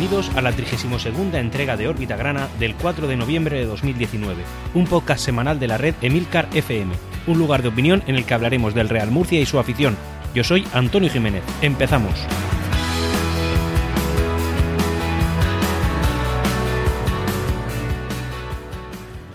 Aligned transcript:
Bienvenidos 0.00 0.34
a 0.34 0.40
la 0.40 0.52
32 0.52 1.34
entrega 1.34 1.76
de 1.76 1.86
Órbita 1.86 2.16
Grana 2.16 2.48
del 2.58 2.74
4 2.74 3.06
de 3.06 3.18
noviembre 3.18 3.58
de 3.58 3.66
2019, 3.66 4.44
un 4.72 4.86
podcast 4.86 5.22
semanal 5.22 5.60
de 5.60 5.68
la 5.68 5.76
red 5.76 5.94
Emilcar 6.00 6.48
FM, 6.54 6.94
un 7.26 7.38
lugar 7.38 7.60
de 7.60 7.68
opinión 7.68 8.02
en 8.06 8.14
el 8.14 8.24
que 8.24 8.32
hablaremos 8.32 8.72
del 8.72 8.88
Real 8.88 9.10
Murcia 9.10 9.38
y 9.38 9.44
su 9.44 9.58
afición. 9.58 9.98
Yo 10.34 10.42
soy 10.42 10.66
Antonio 10.72 11.10
Jiménez. 11.10 11.42
Empezamos. 11.60 12.14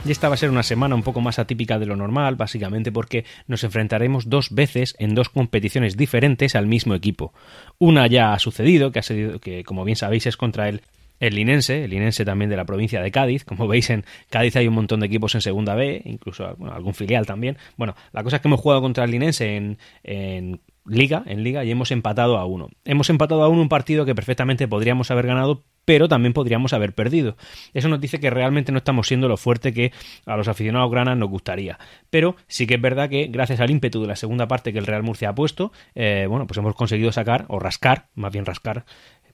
Y 0.06 0.12
esta 0.12 0.30
va 0.30 0.36
a 0.36 0.38
ser 0.38 0.52
una 0.52 0.64
semana 0.64 0.94
un 0.94 1.02
poco 1.02 1.20
más 1.20 1.40
atípica 1.40 1.80
de 1.80 1.88
lo 1.88 1.96
normal, 1.96 2.36
básicamente 2.36 2.92
porque 2.92 3.26
nos 3.48 3.64
enfrentaremos 3.64 4.30
dos 4.30 4.54
veces 4.54 4.96
en 5.00 5.16
dos 5.16 5.30
competiciones 5.30 5.98
diferentes 5.98 6.56
al 6.56 6.68
mismo 6.68 6.94
equipo. 6.94 7.34
Una 7.80 8.06
ya 8.06 8.34
ha 8.34 8.40
sucedido, 8.40 8.92
que, 8.92 9.00
ha 9.00 9.04
sido, 9.04 9.40
que 9.40 9.64
como 9.64 9.84
bien 9.84 9.96
sabéis 9.96 10.28
es 10.28 10.38
contra 10.38 10.70
el 10.70 10.82
el 11.20 11.36
Linense, 11.36 11.86
el 11.86 11.92
Linense 11.92 12.26
también 12.26 12.50
de 12.50 12.58
la 12.58 12.66
provincia 12.66 13.02
de 13.02 13.12
Cádiz. 13.12 13.46
Como 13.46 13.68
veis, 13.70 13.90
en 13.90 14.06
Cádiz 14.30 14.56
hay 14.56 14.68
un 14.68 14.76
montón 14.76 15.00
de 15.00 15.08
equipos 15.08 15.34
en 15.36 15.42
Segunda 15.42 15.76
B, 15.76 16.02
incluso 16.06 16.46
algún 16.46 16.94
filial 16.94 17.26
también. 17.26 17.58
Bueno, 17.78 17.96
la 18.12 18.24
cosa 18.24 18.38
es 18.38 18.42
que 18.42 18.48
hemos 18.48 18.60
jugado 18.60 18.82
contra 18.82 19.06
el 19.06 19.12
Linense 19.12 19.56
en, 19.56 19.78
en 20.04 20.62
Liga, 20.86 21.24
en 21.26 21.44
Liga, 21.44 21.64
y 21.64 21.72
hemos 21.72 21.92
empatado 21.92 22.38
a 22.38 22.46
uno. 22.46 22.70
Hemos 22.84 23.10
empatado 23.10 23.44
a 23.44 23.50
uno 23.50 23.62
un 23.62 23.70
partido 23.70 24.06
que 24.06 24.16
perfectamente 24.16 24.68
podríamos 24.68 25.10
haber 25.12 25.28
ganado, 25.28 25.64
pero 25.86 26.08
también 26.08 26.34
podríamos 26.34 26.74
haber 26.74 26.94
perdido. 26.94 27.38
Eso 27.74 27.88
nos 27.88 28.02
dice 28.02 28.20
que 28.20 28.30
realmente 28.30 28.72
no 28.72 28.80
estamos 28.80 29.08
siendo 29.08 29.28
lo 29.28 29.38
fuerte 29.38 29.74
que 29.74 29.92
a 30.26 30.36
los 30.36 30.48
aficionados 30.48 30.92
granas 30.92 31.18
nos 31.18 31.30
gustaría. 31.30 31.80
Pero 32.10 32.36
sí 32.48 32.68
que 32.68 32.76
es 32.76 32.82
verdad 32.82 33.10
que 33.10 33.28
gracias 33.28 33.60
al 33.60 33.70
ímpetu 33.70 34.02
de 34.02 34.08
la 34.08 34.16
segunda 34.16 34.48
parte 34.48 34.74
que 34.74 34.80
el 34.80 34.88
Real 34.88 35.04
Murcia 35.04 35.30
ha 35.30 35.36
puesto, 35.36 35.72
eh, 35.94 36.26
bueno, 36.28 36.48
pues 36.48 36.58
hemos 36.58 36.76
conseguido 36.76 37.12
sacar, 37.12 37.46
o 37.48 37.60
rascar, 37.60 38.08
más 38.16 38.34
bien 38.34 38.46
rascar, 38.46 38.86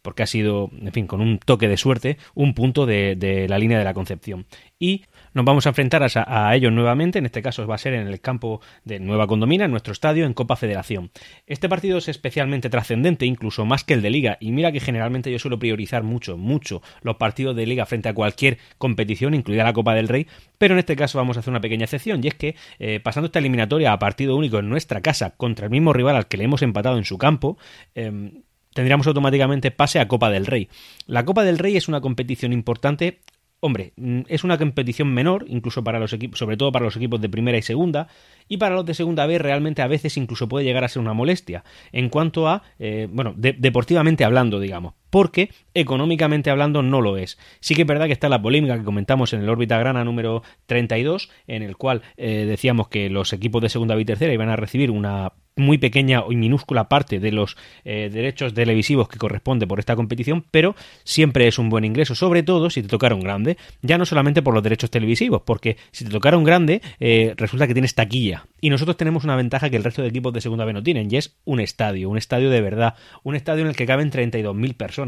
porque 0.01 0.23
ha 0.23 0.27
sido, 0.27 0.69
en 0.79 0.91
fin, 0.91 1.07
con 1.07 1.21
un 1.21 1.39
toque 1.39 1.67
de 1.67 1.77
suerte, 1.77 2.17
un 2.33 2.53
punto 2.53 2.85
de, 2.85 3.45
la 3.47 3.59
línea 3.59 3.77
de 3.77 3.83
la 3.83 3.93
Concepción. 3.93 4.45
Y 4.79 5.05
nos 5.33 5.45
vamos 5.45 5.65
a 5.65 5.69
enfrentar 5.69 6.03
a, 6.03 6.55
ellos 6.55 6.71
nuevamente, 6.71 7.19
en 7.19 7.25
este 7.25 7.41
caso 7.41 7.65
va 7.67 7.75
a 7.75 7.77
ser 7.77 7.93
en 7.93 8.07
el 8.07 8.19
campo 8.19 8.61
de 8.83 8.99
Nueva 8.99 9.27
Condomina, 9.27 9.65
en 9.65 9.71
nuestro 9.71 9.93
estadio, 9.93 10.25
en 10.25 10.33
Copa 10.33 10.55
Federación. 10.55 11.11
Este 11.45 11.69
partido 11.69 11.99
es 11.99 12.07
especialmente 12.07 12.69
trascendente, 12.69 13.25
incluso 13.25 13.65
más 13.65 13.83
que 13.83 13.93
el 13.93 14.01
de 14.01 14.09
Liga, 14.09 14.37
y 14.39 14.51
mira 14.51 14.71
que 14.71 14.79
generalmente 14.79 15.31
yo 15.31 15.39
suelo 15.39 15.59
priorizar 15.59 16.03
mucho, 16.03 16.37
mucho 16.37 16.81
los 17.01 17.17
partidos 17.17 17.55
de 17.55 17.65
Liga 17.65 17.85
frente 17.85 18.09
a 18.09 18.13
cualquier 18.13 18.57
competición, 18.77 19.33
incluida 19.33 19.63
la 19.63 19.73
Copa 19.73 19.93
del 19.93 20.07
Rey, 20.07 20.27
pero 20.57 20.73
en 20.73 20.79
este 20.79 20.95
caso 20.95 21.17
vamos 21.17 21.37
a 21.37 21.41
hacer 21.41 21.51
una 21.51 21.61
pequeña 21.61 21.85
excepción, 21.85 22.21
y 22.23 22.27
es 22.27 22.35
que 22.35 22.55
eh, 22.79 22.99
pasando 22.99 23.27
esta 23.27 23.39
eliminatoria 23.39 23.93
a 23.93 23.99
partido 23.99 24.35
único 24.35 24.59
en 24.59 24.69
nuestra 24.69 25.01
casa 25.01 25.31
contra 25.37 25.65
el 25.65 25.71
mismo 25.71 25.93
rival 25.93 26.15
al 26.15 26.27
que 26.27 26.37
le 26.37 26.45
hemos 26.45 26.61
empatado 26.61 26.97
en 26.97 27.05
su 27.05 27.17
campo, 27.17 27.57
em, 27.95 28.41
tendríamos 28.73 29.07
automáticamente 29.07 29.71
pase 29.71 29.99
a 29.99 30.07
Copa 30.07 30.29
del 30.29 30.45
Rey. 30.45 30.69
La 31.07 31.25
Copa 31.25 31.43
del 31.43 31.57
Rey 31.57 31.77
es 31.77 31.87
una 31.87 32.01
competición 32.01 32.53
importante 32.53 33.21
Hombre, 33.63 33.93
mm, 33.95 34.21
es 34.27 34.43
una 34.43 34.57
competición 34.57 35.13
menor, 35.13 35.45
incluso 35.47 35.83
para 35.83 35.99
los 35.99 36.11
equipos, 36.13 36.39
sobre 36.39 36.57
todo 36.57 36.71
para 36.71 36.83
los 36.83 36.95
equipos 36.95 37.21
de 37.21 37.29
primera 37.29 37.59
y 37.59 37.61
segunda, 37.61 38.07
y 38.47 38.57
para 38.57 38.73
los 38.73 38.85
de 38.85 38.95
segunda 38.95 39.27
B 39.27 39.37
realmente 39.37 39.83
a 39.83 39.87
veces 39.87 40.17
incluso 40.17 40.49
puede 40.49 40.65
llegar 40.65 40.83
a 40.83 40.87
ser 40.87 40.99
una 40.99 41.13
molestia, 41.13 41.63
en 41.91 42.09
cuanto 42.09 42.47
a, 42.47 42.63
eh, 42.79 43.07
bueno, 43.11 43.35
deportivamente 43.37 44.25
hablando, 44.25 44.59
digamos, 44.59 44.95
porque 45.11 45.51
económicamente 45.75 46.49
hablando 46.49 46.81
no 46.81 47.01
lo 47.01 47.17
es. 47.17 47.37
Sí 47.59 47.75
que 47.75 47.83
es 47.83 47.87
verdad 47.87 48.07
que 48.07 48.13
está 48.13 48.29
la 48.29 48.41
polémica 48.41 48.77
que 48.77 48.83
comentamos 48.83 49.33
en 49.33 49.41
el 49.41 49.49
órbita 49.49 49.77
grana 49.77 50.03
número 50.03 50.41
32, 50.65 51.29
en 51.45 51.61
el 51.61 51.77
cual 51.77 52.01
eh, 52.17 52.45
decíamos 52.47 52.87
que 52.87 53.11
los 53.11 53.31
equipos 53.33 53.61
de 53.61 53.69
segunda 53.69 53.99
y 53.99 54.05
tercera 54.05 54.33
iban 54.33 54.49
a 54.49 54.55
recibir 54.55 54.89
una 54.89 55.33
muy 55.55 55.77
pequeña 55.77 56.23
y 56.29 56.35
minúscula 56.35 56.87
parte 56.87 57.19
de 57.19 57.31
los 57.31 57.57
eh, 57.83 58.09
derechos 58.11 58.53
televisivos 58.53 59.09
que 59.09 59.17
corresponde 59.17 59.67
por 59.67 59.79
esta 59.79 59.95
competición, 59.95 60.45
pero 60.49 60.75
siempre 61.03 61.47
es 61.47 61.59
un 61.59 61.69
buen 61.69 61.83
ingreso, 61.83 62.15
sobre 62.15 62.43
todo 62.43 62.69
si 62.69 62.81
te 62.81 62.87
tocara 62.87 63.15
un 63.15 63.21
grande, 63.21 63.57
ya 63.81 63.97
no 63.97 64.05
solamente 64.05 64.41
por 64.41 64.53
los 64.53 64.63
derechos 64.63 64.89
televisivos, 64.89 65.41
porque 65.45 65.77
si 65.91 66.05
te 66.05 66.11
tocara 66.11 66.37
un 66.37 66.43
grande, 66.43 66.81
eh, 66.99 67.33
resulta 67.37 67.67
que 67.67 67.73
tienes 67.73 67.95
taquilla. 67.95 68.45
Y 68.61 68.69
nosotros 68.69 68.97
tenemos 68.97 69.23
una 69.23 69.35
ventaja 69.35 69.69
que 69.69 69.75
el 69.75 69.83
resto 69.83 70.01
de 70.01 70.07
equipos 70.07 70.33
de 70.33 70.41
segunda 70.41 70.65
B 70.65 70.73
no 70.73 70.83
tienen, 70.83 71.11
y 71.11 71.17
es 71.17 71.37
un 71.43 71.59
estadio, 71.59 72.09
un 72.09 72.17
estadio 72.17 72.49
de 72.49 72.61
verdad, 72.61 72.95
un 73.23 73.35
estadio 73.35 73.63
en 73.63 73.67
el 73.67 73.75
que 73.75 73.85
caben 73.85 74.11
32.000 74.11 74.75
personas. 74.75 75.00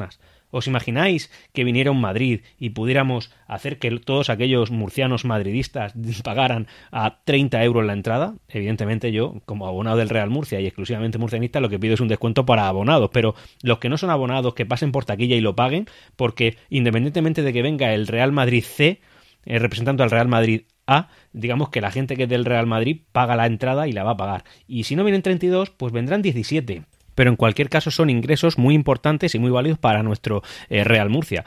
¿Os 0.53 0.67
imagináis 0.67 1.31
que 1.51 1.63
viniera 1.63 1.89
un 1.89 1.99
Madrid 1.99 2.41
y 2.59 2.69
pudiéramos 2.71 3.31
hacer 3.47 3.79
que 3.79 3.89
todos 3.99 4.29
aquellos 4.29 4.69
murcianos 4.69 5.25
madridistas 5.25 5.93
pagaran 6.23 6.67
a 6.91 7.23
30 7.25 7.63
euros 7.63 7.83
la 7.83 7.93
entrada? 7.93 8.35
Evidentemente 8.49 9.11
yo, 9.11 9.41
como 9.45 9.65
abonado 9.65 9.97
del 9.97 10.09
Real 10.09 10.29
Murcia 10.29 10.59
y 10.59 10.67
exclusivamente 10.67 11.17
murcianista, 11.17 11.59
lo 11.59 11.69
que 11.69 11.79
pido 11.79 11.95
es 11.95 12.01
un 12.01 12.07
descuento 12.07 12.45
para 12.45 12.67
abonados, 12.67 13.09
pero 13.11 13.33
los 13.63 13.79
que 13.79 13.89
no 13.89 13.97
son 13.97 14.11
abonados, 14.11 14.53
que 14.53 14.67
pasen 14.67 14.91
por 14.91 15.05
taquilla 15.05 15.35
y 15.35 15.41
lo 15.41 15.55
paguen, 15.55 15.87
porque 16.15 16.55
independientemente 16.69 17.41
de 17.41 17.51
que 17.51 17.63
venga 17.63 17.93
el 17.95 18.05
Real 18.05 18.31
Madrid 18.31 18.63
C, 18.63 19.01
eh, 19.45 19.57
representando 19.57 20.03
al 20.03 20.11
Real 20.11 20.27
Madrid 20.27 20.61
A, 20.85 21.09
digamos 21.31 21.69
que 21.69 21.81
la 21.81 21.89
gente 21.89 22.15
que 22.15 22.23
es 22.23 22.29
del 22.29 22.45
Real 22.45 22.67
Madrid 22.67 23.01
paga 23.11 23.35
la 23.35 23.47
entrada 23.47 23.87
y 23.87 23.91
la 23.91 24.03
va 24.03 24.11
a 24.11 24.17
pagar. 24.17 24.43
Y 24.67 24.83
si 24.83 24.95
no 24.95 25.03
vienen 25.03 25.23
32, 25.23 25.71
pues 25.71 25.91
vendrán 25.91 26.21
17 26.21 26.83
pero 27.15 27.29
en 27.29 27.35
cualquier 27.35 27.69
caso 27.69 27.91
son 27.91 28.09
ingresos 28.09 28.57
muy 28.57 28.75
importantes 28.75 29.35
y 29.35 29.39
muy 29.39 29.51
válidos 29.51 29.79
para 29.79 30.03
nuestro 30.03 30.43
eh, 30.69 30.83
Real 30.83 31.09
Murcia. 31.09 31.45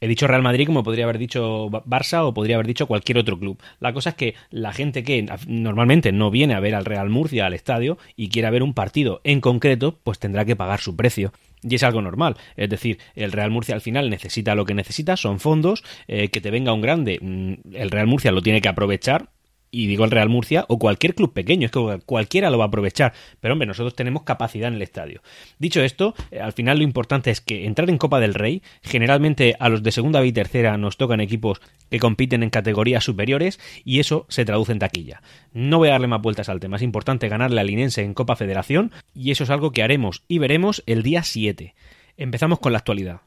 He 0.00 0.06
dicho 0.06 0.28
Real 0.28 0.42
Madrid 0.42 0.66
como 0.66 0.84
podría 0.84 1.04
haber 1.04 1.18
dicho 1.18 1.68
Barça 1.70 2.24
o 2.24 2.32
podría 2.32 2.56
haber 2.56 2.68
dicho 2.68 2.86
cualquier 2.86 3.18
otro 3.18 3.38
club. 3.38 3.60
La 3.80 3.92
cosa 3.92 4.10
es 4.10 4.16
que 4.16 4.34
la 4.50 4.72
gente 4.72 5.02
que 5.02 5.26
normalmente 5.48 6.12
no 6.12 6.30
viene 6.30 6.54
a 6.54 6.60
ver 6.60 6.74
al 6.74 6.84
Real 6.84 7.10
Murcia 7.10 7.46
al 7.46 7.54
estadio 7.54 7.98
y 8.14 8.28
quiere 8.28 8.50
ver 8.50 8.62
un 8.62 8.74
partido 8.74 9.20
en 9.24 9.40
concreto, 9.40 9.98
pues 10.04 10.18
tendrá 10.18 10.44
que 10.44 10.56
pagar 10.56 10.80
su 10.80 10.94
precio. 10.94 11.32
Y 11.62 11.74
es 11.74 11.82
algo 11.82 12.00
normal. 12.00 12.36
Es 12.56 12.70
decir, 12.70 12.98
el 13.16 13.32
Real 13.32 13.50
Murcia 13.50 13.74
al 13.74 13.80
final 13.80 14.10
necesita 14.10 14.54
lo 14.54 14.64
que 14.64 14.74
necesita, 14.74 15.16
son 15.16 15.40
fondos, 15.40 15.82
eh, 16.06 16.28
que 16.28 16.40
te 16.40 16.52
venga 16.52 16.72
un 16.72 16.80
grande, 16.80 17.18
mm, 17.20 17.74
el 17.74 17.90
Real 17.90 18.06
Murcia 18.06 18.30
lo 18.30 18.42
tiene 18.42 18.60
que 18.60 18.68
aprovechar, 18.68 19.30
y 19.70 19.86
digo 19.86 20.04
el 20.04 20.10
Real 20.10 20.28
Murcia 20.28 20.64
o 20.68 20.78
cualquier 20.78 21.14
club 21.14 21.32
pequeño, 21.32 21.66
es 21.66 21.72
que 21.72 22.00
cualquiera 22.06 22.50
lo 22.50 22.58
va 22.58 22.64
a 22.64 22.68
aprovechar, 22.68 23.12
pero 23.40 23.54
hombre, 23.54 23.66
nosotros 23.66 23.94
tenemos 23.94 24.22
capacidad 24.22 24.68
en 24.68 24.74
el 24.74 24.82
estadio. 24.82 25.22
Dicho 25.58 25.82
esto, 25.82 26.14
eh, 26.30 26.40
al 26.40 26.52
final 26.52 26.78
lo 26.78 26.84
importante 26.84 27.30
es 27.30 27.40
que 27.40 27.66
entrar 27.66 27.90
en 27.90 27.98
Copa 27.98 28.20
del 28.20 28.34
Rey, 28.34 28.62
generalmente 28.82 29.56
a 29.58 29.68
los 29.68 29.82
de 29.82 29.92
segunda 29.92 30.24
y 30.24 30.32
tercera 30.32 30.76
nos 30.76 30.96
tocan 30.96 31.20
equipos 31.20 31.60
que 31.90 32.00
compiten 32.00 32.42
en 32.42 32.50
categorías 32.50 33.04
superiores 33.04 33.60
y 33.84 34.00
eso 34.00 34.26
se 34.28 34.44
traduce 34.44 34.72
en 34.72 34.78
taquilla. 34.78 35.22
No 35.52 35.78
voy 35.78 35.88
a 35.88 35.92
darle 35.92 36.08
más 36.08 36.22
vueltas 36.22 36.48
al 36.48 36.60
tema, 36.60 36.76
es 36.76 36.82
importante 36.82 37.28
ganarle 37.28 37.60
al 37.60 37.66
Linense 37.66 38.02
en 38.02 38.14
Copa 38.14 38.36
Federación 38.36 38.92
y 39.14 39.30
eso 39.30 39.44
es 39.44 39.50
algo 39.50 39.72
que 39.72 39.82
haremos 39.82 40.22
y 40.28 40.38
veremos 40.38 40.82
el 40.86 41.02
día 41.02 41.22
7. 41.22 41.74
Empezamos 42.16 42.58
con 42.58 42.72
la 42.72 42.78
actualidad. 42.78 43.20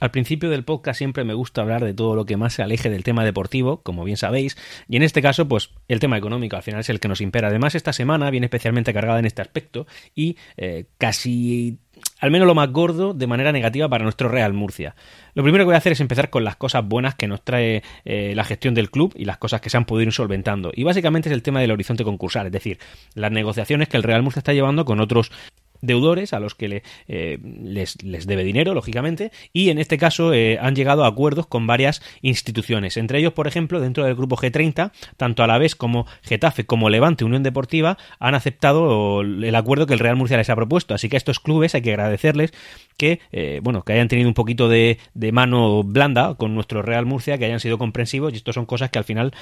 Al 0.00 0.10
principio 0.10 0.50
del 0.50 0.64
podcast 0.64 0.98
siempre 0.98 1.24
me 1.24 1.34
gusta 1.34 1.62
hablar 1.62 1.84
de 1.84 1.94
todo 1.94 2.14
lo 2.14 2.24
que 2.24 2.36
más 2.36 2.54
se 2.54 2.62
aleje 2.62 2.90
del 2.90 3.04
tema 3.04 3.24
deportivo, 3.24 3.82
como 3.82 4.04
bien 4.04 4.16
sabéis, 4.16 4.56
y 4.88 4.96
en 4.96 5.02
este 5.02 5.22
caso, 5.22 5.48
pues 5.48 5.70
el 5.88 6.00
tema 6.00 6.16
económico 6.16 6.56
al 6.56 6.62
final 6.62 6.80
es 6.80 6.88
el 6.88 7.00
que 7.00 7.08
nos 7.08 7.20
impera. 7.20 7.48
Además, 7.48 7.74
esta 7.74 7.92
semana 7.92 8.30
viene 8.30 8.46
especialmente 8.46 8.92
cargada 8.92 9.18
en 9.18 9.26
este 9.26 9.42
aspecto 9.42 9.86
y 10.14 10.36
eh, 10.56 10.86
casi 10.98 11.78
al 12.20 12.30
menos 12.30 12.46
lo 12.46 12.54
más 12.54 12.70
gordo, 12.70 13.14
de 13.14 13.26
manera 13.26 13.52
negativa 13.52 13.88
para 13.88 14.04
nuestro 14.04 14.28
Real 14.28 14.52
Murcia. 14.52 14.94
Lo 15.34 15.42
primero 15.42 15.62
que 15.62 15.66
voy 15.66 15.74
a 15.74 15.78
hacer 15.78 15.92
es 15.92 16.00
empezar 16.00 16.30
con 16.30 16.44
las 16.44 16.56
cosas 16.56 16.86
buenas 16.86 17.14
que 17.14 17.28
nos 17.28 17.42
trae 17.44 17.82
eh, 18.04 18.32
la 18.34 18.44
gestión 18.44 18.74
del 18.74 18.90
club 18.90 19.14
y 19.16 19.24
las 19.24 19.38
cosas 19.38 19.60
que 19.60 19.70
se 19.70 19.76
han 19.76 19.84
podido 19.84 20.08
ir 20.08 20.12
solventando. 20.12 20.72
Y 20.74 20.84
básicamente 20.84 21.28
es 21.28 21.32
el 21.32 21.42
tema 21.42 21.60
del 21.60 21.70
horizonte 21.70 22.04
concursal, 22.04 22.46
es 22.46 22.52
decir, 22.52 22.78
las 23.14 23.30
negociaciones 23.30 23.88
que 23.88 23.96
el 23.96 24.02
Real 24.02 24.22
Murcia 24.22 24.40
está 24.40 24.52
llevando 24.52 24.84
con 24.84 25.00
otros 25.00 25.30
deudores 25.80 26.32
a 26.32 26.40
los 26.40 26.54
que 26.54 26.68
le, 26.68 26.82
eh, 27.06 27.38
les, 27.42 27.96
debe 28.26 28.44
dinero, 28.44 28.74
lógicamente, 28.74 29.30
y 29.52 29.70
en 29.70 29.78
este 29.78 29.98
caso 29.98 30.32
eh, 30.32 30.58
han 30.60 30.74
llegado 30.74 31.04
a 31.04 31.08
acuerdos 31.08 31.46
con 31.46 31.66
varias 31.66 32.02
instituciones. 32.22 32.96
Entre 32.96 33.18
ellos, 33.18 33.32
por 33.32 33.46
ejemplo, 33.46 33.80
dentro 33.80 34.04
del 34.04 34.14
grupo 34.14 34.36
G30, 34.36 34.92
tanto 35.16 35.42
a 35.42 35.46
la 35.46 35.58
vez 35.58 35.74
como 35.74 36.06
Getafe 36.22 36.66
como 36.66 36.90
Levante 36.90 37.24
Unión 37.24 37.42
Deportiva 37.42 37.98
han 38.18 38.34
aceptado 38.34 39.20
el 39.20 39.54
acuerdo 39.54 39.86
que 39.86 39.94
el 39.94 40.00
Real 40.00 40.16
Murcia 40.16 40.36
les 40.36 40.50
ha 40.50 40.56
propuesto. 40.56 40.94
Así 40.94 41.08
que 41.08 41.16
a 41.16 41.18
estos 41.18 41.40
clubes 41.40 41.74
hay 41.74 41.82
que 41.82 41.90
agradecerles 41.90 42.52
que, 42.96 43.20
eh, 43.32 43.60
bueno, 43.62 43.82
que 43.82 43.92
hayan 43.92 44.08
tenido 44.08 44.28
un 44.28 44.34
poquito 44.34 44.68
de, 44.68 44.98
mano 45.32 45.84
blanda 45.84 46.34
con 46.34 46.54
nuestro 46.54 46.82
Real 46.82 47.06
Murcia, 47.06 47.38
que 47.38 47.44
hayan 47.44 47.60
sido 47.60 47.78
comprensivos, 47.78 48.32
y 48.32 48.36
esto 48.36 48.52
son 48.52 48.66
cosas 48.66 48.90
que 48.90 48.98
al 48.98 49.04
final 49.04 49.32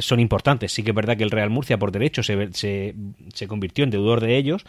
son 0.00 0.20
importantes. 0.20 0.72
Sí 0.72 0.82
que 0.82 0.90
es 0.90 0.94
verdad 0.94 1.16
que 1.16 1.24
el 1.24 1.30
Real 1.30 1.50
Murcia, 1.50 1.78
por 1.78 1.90
derecho, 1.92 2.22
se, 2.22 2.52
se, 2.52 2.94
se 3.32 3.48
convirtió 3.48 3.84
en 3.84 3.90
deudor 3.90 4.20
de 4.20 4.36
ellos 4.36 4.64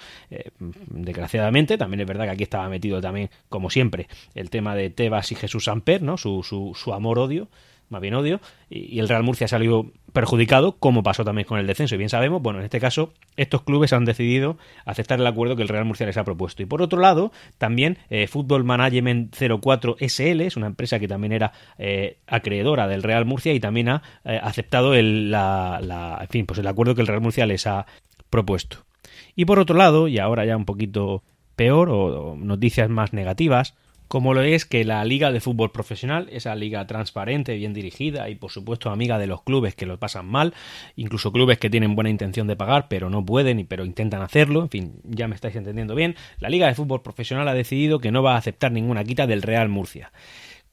desgraciadamente. 1.04 1.78
También 1.78 2.02
es 2.02 2.08
verdad 2.08 2.26
que 2.26 2.32
aquí 2.32 2.44
estaba 2.44 2.70
metido 2.70 3.02
también, 3.02 3.30
como 3.50 3.70
siempre, 3.70 4.08
el 4.34 4.50
tema 4.50 4.76
de 4.76 4.90
Tebas 4.90 5.32
y 5.32 5.36
Jesús 5.36 5.66
Samper, 5.66 6.02
¿no? 6.02 6.18
Su, 6.18 6.44
su, 6.44 6.94
amor-odio, 6.94 7.50
más 7.90 8.02
bien 8.02 8.14
odio, 8.14 8.40
y, 8.70 9.00
el 9.00 9.08
Real 9.08 9.24
Murcia 9.24 9.46
ha 9.46 9.48
salido 9.48 9.92
perjudicado, 10.14 10.78
como 10.78 11.04
pasó 11.04 11.26
también 11.26 11.46
con 11.48 11.60
el 11.60 11.68
descenso. 11.68 11.96
Y 11.96 11.98
bien 11.98 12.10
sabemos, 12.10 12.42
bueno, 12.42 12.60
en 12.60 12.66
este 12.66 12.80
caso, 12.80 13.14
estos 13.36 13.64
clubes 13.64 13.94
han 13.94 14.06
decidido 14.06 14.58
aceptar 14.86 15.20
el 15.20 15.28
acuerdo 15.28 15.56
que 15.56 15.62
el 15.62 15.68
Real 15.68 15.86
Murcia 15.86 16.06
les 16.06 16.18
ha 16.18 16.24
propuesto. 16.24 16.64
Y 16.64 16.66
por 16.66 16.82
otro 16.82 17.00
lado, 17.00 17.32
también 17.58 17.98
eh, 18.10 18.28
Football 18.28 18.64
Management 18.64 19.36
04 19.36 19.98
SL, 20.00 20.42
es 20.42 20.56
una 20.56 20.68
empresa 20.68 21.00
que 21.00 21.08
también 21.08 21.34
era 21.34 21.52
eh, 21.78 22.18
acreedora 22.28 22.88
del 22.88 23.04
Real 23.04 23.26
Murcia 23.26 23.54
y 23.54 23.60
también 23.60 23.90
ha 23.90 24.02
eh, 24.24 24.40
aceptado 24.42 24.94
el, 24.94 25.32
la, 25.32 26.26
fin, 26.30 26.46
pues 26.46 26.60
el 26.60 26.68
acuerdo 26.68 26.96
que 26.96 27.02
el 27.02 27.08
Real 27.08 27.22
Murcia 27.22 27.46
les 27.46 27.68
ha 27.68 27.86
propuesto. 28.30 28.86
Y 29.36 29.46
por 29.46 29.60
otro 29.60 29.76
lado, 29.76 30.08
y 30.08 30.20
ahora 30.20 30.46
ya 30.46 30.58
un 30.58 30.66
poquito 30.66 31.24
peor 31.56 31.90
o 31.90 32.36
noticias 32.38 32.90
más 32.90 33.14
negativas 33.14 33.76
como 34.08 34.34
lo 34.34 34.42
es 34.42 34.66
que 34.66 34.86
la 34.86 35.04
Liga 35.04 35.32
de 35.32 35.42
Fútbol 35.42 35.72
Profesional, 35.72 36.28
esa 36.32 36.56
liga 36.56 36.86
transparente, 36.86 37.56
bien 37.56 37.74
dirigida 37.74 38.30
y 38.30 38.36
por 38.36 38.52
supuesto 38.52 38.90
amiga 38.90 39.18
de 39.18 39.28
los 39.28 39.42
clubes 39.42 39.76
que 39.76 39.86
lo 39.86 39.98
pasan 39.98 40.28
mal, 40.28 40.54
incluso 40.96 41.32
clubes 41.32 41.58
que 41.58 41.70
tienen 41.70 41.96
buena 41.96 42.10
intención 42.10 42.48
de 42.48 42.56
pagar 42.56 42.88
pero 42.88 43.10
no 43.10 43.26
pueden 43.26 43.66
pero 43.66 43.86
intentan 43.86 44.22
hacerlo, 44.22 44.62
en 44.62 44.70
fin, 44.70 44.94
ya 45.04 45.28
me 45.28 45.36
estáis 45.36 45.56
entendiendo 45.56 45.96
bien, 45.96 46.16
la 46.40 46.50
Liga 46.50 46.68
de 46.68 46.76
Fútbol 46.76 47.02
Profesional 47.02 47.48
ha 47.48 47.54
decidido 47.54 48.00
que 48.00 48.12
no 48.12 48.22
va 48.22 48.36
a 48.36 48.38
aceptar 48.38 48.72
ninguna 48.72 49.04
quita 49.04 49.28
del 49.28 49.42
Real 49.42 49.70
Murcia. 49.70 50.12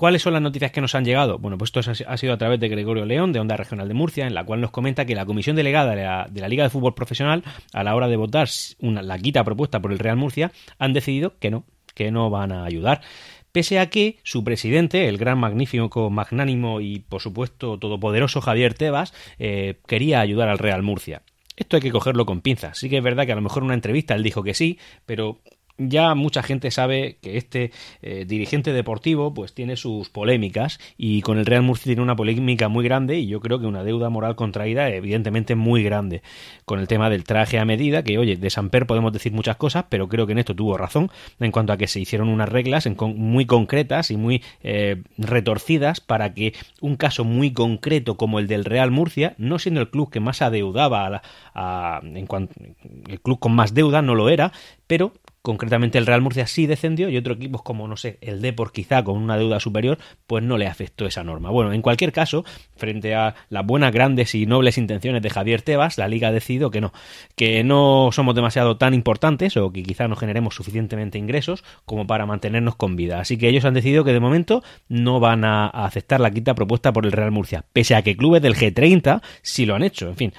¿Cuáles 0.03 0.23
son 0.23 0.33
las 0.33 0.43
noticias 0.43 0.73
que 0.73 0.81
nos 0.81 0.97
han 0.97 1.05
llegado? 1.05 1.39
Bueno, 1.39 1.57
pues 1.57 1.71
esto 1.73 1.93
ha 2.09 2.17
sido 2.17 2.33
a 2.33 2.37
través 2.37 2.59
de 2.59 2.69
Gregorio 2.69 3.05
León, 3.05 3.33
de 3.33 3.39
Onda 3.39 3.57
Regional 3.57 3.87
de 3.87 3.95
Murcia, 3.95 4.27
en 4.27 4.35
la 4.35 4.43
cual 4.43 4.61
nos 4.61 4.73
comenta 4.73 5.05
que 5.05 5.15
la 5.15 5.25
comisión 5.25 5.55
delegada 5.55 5.95
de 6.27 6.41
la, 6.41 6.49
Liga 6.49 6.65
de 6.65 6.71
Fútbol 6.71 6.97
Profesional, 6.97 7.45
a 7.73 7.85
la 7.85 7.95
hora 7.95 8.09
de 8.09 8.17
votar 8.17 8.49
la 8.81 9.19
quita 9.21 9.45
propuesta 9.45 9.81
por 9.81 9.93
el 9.93 10.01
Real 10.01 10.17
Murcia, 10.17 10.51
han 10.81 10.93
decidido 10.93 11.39
que 11.39 11.53
no, 11.53 11.67
que 11.95 12.11
no 12.11 12.31
van 12.31 12.51
a 12.51 12.65
ayudar 12.65 13.01
pese 13.53 13.79
a 13.79 13.91
que 13.91 14.19
su 14.25 14.43
presidente, 14.43 15.07
el 15.07 15.19
gran 15.19 15.39
magnífico, 15.39 16.11
magnánimo 16.11 16.81
y 16.81 16.99
por 16.99 17.21
supuesto 17.21 17.79
todopoderoso 17.79 18.41
Javier 18.41 18.75
Tebas, 18.75 19.15
eh, 19.39 19.79
quería 19.87 20.19
ayudar 20.19 20.49
al 20.49 20.59
Real 20.59 20.83
Murcia. 20.83 21.23
Esto 21.55 21.77
hay 21.77 21.83
que 21.83 21.93
cogerlo 21.93 22.27
con 22.27 22.41
pinzas. 22.41 22.77
Sí 22.77 22.91
que 22.91 22.97
es 22.97 23.05
verdad 23.05 23.25
que 23.25 23.33
a 23.33 23.37
lo 23.37 23.43
mejor 23.43 23.63
en 23.63 23.67
una 23.67 23.75
entrevista 23.75 24.17
él 24.17 24.25
dijo 24.25 24.43
que 24.43 24.55
sí, 24.55 24.81
pero 25.07 25.43
ya 25.79 26.15
mucha 26.15 26.43
gente 26.43 26.71
sabe 26.71 27.17
que 27.21 27.37
este 27.37 27.73
eh, 28.03 28.25
dirigente 28.27 28.73
deportivo 28.73 29.35
pues 29.35 29.55
tiene 29.55 29.77
sus 29.77 30.11
polémicas 30.11 30.79
y 30.97 31.23
con 31.23 31.39
el 31.39 31.47
Real 31.47 31.63
Murcia 31.63 31.85
tiene 31.85 32.03
una 32.03 32.17
polémica 32.17 32.69
muy 32.69 32.85
grande 32.85 33.19
y 33.19 33.27
yo 33.27 33.41
creo 33.41 33.59
que 33.59 33.67
una 33.67 33.85
deuda 33.85 34.11
moral 34.11 34.37
contraída 34.37 34.89
evidentemente 34.91 35.55
muy 35.55 35.83
grande 35.83 36.23
con 36.65 36.79
el 36.79 36.89
tema 36.89 37.11
del 37.11 37.25
traje 37.25 37.59
a 37.59 37.65
medida 37.65 38.03
que 38.03 38.19
oye 38.19 38.37
de 38.37 38.51
Samper 38.51 38.87
podemos 38.87 39.13
decir 39.13 39.33
muchas 39.33 39.57
cosas 39.57 39.87
pero 39.89 40.09
creo 40.09 40.27
que 40.27 40.33
en 40.33 40.39
esto 40.39 40.55
tuvo 40.55 40.77
razón 40.77 41.11
en 41.41 41.53
cuanto 41.53 41.73
a 41.73 41.77
que 41.77 41.87
se 41.87 42.01
hicieron 42.01 42.29
unas 42.29 42.49
reglas 42.49 42.89
muy 43.01 43.47
concretas 43.47 44.11
y 44.11 44.17
muy 44.17 44.43
eh, 44.63 45.03
retorcidas 45.17 46.01
para 46.01 46.35
que 46.35 46.55
un 46.81 46.97
caso 46.97 47.25
muy 47.25 47.53
concreto 47.53 48.17
como 48.17 48.39
el 48.39 48.47
del 48.47 48.65
Real 48.65 48.91
Murcia 48.91 49.35
no 49.39 49.59
siendo 49.59 49.81
el 49.81 49.91
club 49.91 50.11
que 50.11 50.21
más 50.21 50.43
adeudaba 50.43 51.23
en 52.03 52.27
cuanto 52.27 52.55
el 53.09 53.21
club 53.21 53.39
con 53.39 53.53
más 53.53 53.75
deuda 53.75 54.03
no 54.03 54.15
lo 54.15 54.29
era 54.29 54.53
pero 54.87 55.13
Concretamente 55.43 55.99
el 55.99 56.07
Real 56.07 56.21
Murcia 56.21 56.47
sí 56.47 56.67
descendió 56.67 57.09
y 57.09 57.17
otros 57.17 57.37
equipos 57.37 57.63
como, 57.63 57.89
no 57.89 57.97
sé, 57.97 58.17
el 58.21 58.41
Depor 58.41 58.71
quizá 58.71 59.03
con 59.03 59.17
una 59.17 59.37
deuda 59.37 59.59
superior, 59.59 59.99
pues 60.29 60.45
no 60.45 60.57
le 60.57 60.69
afectó 60.69 61.05
esa 61.05 61.25
norma. 61.25 61.51
Bueno, 61.51 61.73
en 61.73 61.83
cualquier 61.83 62.13
caso, 62.13 62.45
frente 62.77 63.17
a 63.17 63.35
las 63.49 63.67
buenas, 63.67 63.93
grandes 63.93 64.37
y 64.37 64.47
nobles 64.47 64.79
intenciones 64.79 65.21
de 65.21 65.31
Javier 65.31 65.61
Tebas, 65.61 65.99
la 65.99 66.07
liga 66.07 66.29
ha 66.29 66.33
decidido 66.33 66.71
que 66.71 66.81
no, 66.81 66.93
que 67.35 67.65
no 67.65 68.11
somos 68.13 68.37
demasiado 68.37 68.77
tan 68.77 68.95
importantes 68.95 69.57
o 69.57 69.73
que 69.73 69.83
quizá 69.83 70.07
no 70.07 70.15
generemos 70.15 70.55
suficientemente 70.55 71.19
ingresos 71.19 71.65
como 71.87 72.07
para 72.07 72.25
mantenernos 72.25 72.77
con 72.77 72.95
vida. 72.95 73.19
Así 73.19 73.37
que 73.37 73.49
ellos 73.49 73.65
han 73.65 73.75
decidido 73.75 74.05
que 74.05 74.13
de 74.13 74.21
momento 74.21 74.63
no 74.89 75.19
van 75.19 75.45
a 75.45 75.67
aceptar 75.67 76.21
la 76.21 76.31
quita 76.31 76.55
propuesta 76.55 76.93
por 76.93 77.05
el 77.05 77.11
Real 77.11 77.33
Murcia, 77.33 77.65
pese 77.73 77.97
a 77.97 78.03
que 78.03 78.17
clubes 78.17 78.43
del 78.43 78.55
G30 78.55 79.21
sí 79.43 79.67
lo 79.67 79.75
han 79.75 79.83
hecho. 79.83 80.09
En 80.09 80.17
fin, 80.17 80.33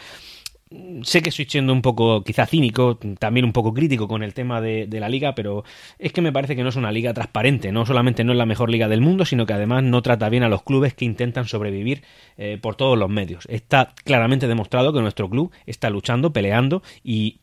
sé 1.04 1.22
que 1.22 1.30
estoy 1.30 1.46
siendo 1.46 1.74
un 1.74 1.81
poco 1.81 2.24
quizá 2.24 2.46
cínico, 2.46 2.98
también 3.20 3.46
un 3.46 3.54
poco 3.54 3.74
crítico 3.74 4.08
con 4.08 4.24
el 4.24 4.34
tema 4.34 4.62
de, 4.62 4.88
la 4.92 5.10
liga, 5.10 5.36
pero 5.36 5.64
es 6.00 6.14
que 6.14 6.22
me 6.22 6.31
parece 6.31 6.56
que 6.56 6.64
no 6.64 6.70
es 6.70 6.75
una 6.75 6.92
liga 6.92 7.14
transparente, 7.14 7.72
no 7.72 7.86
solamente 7.86 8.24
no 8.24 8.31
es 8.31 8.38
la 8.38 8.46
mejor 8.46 8.70
liga 8.70 8.88
del 8.88 9.02
mundo, 9.02 9.25
sino 9.25 9.46
que 9.46 9.54
además 9.54 9.84
no 9.84 10.02
trata 10.02 10.30
bien 10.30 10.44
a 10.44 10.50
los 10.50 10.64
clubes 10.64 10.94
que 10.94 11.06
intentan 11.06 11.46
sobrevivir 11.46 12.04
eh, 12.38 12.58
por 12.62 12.75
todos 12.75 12.98
los 12.98 13.10
medios. 13.10 13.46
Está 13.50 13.94
claramente 14.04 14.48
demostrado 14.48 14.94
que 14.94 15.02
nuestro 15.02 15.30
club 15.30 15.52
está 15.66 15.90
luchando, 15.90 16.31
peleando 16.31 16.81
y 17.04 17.40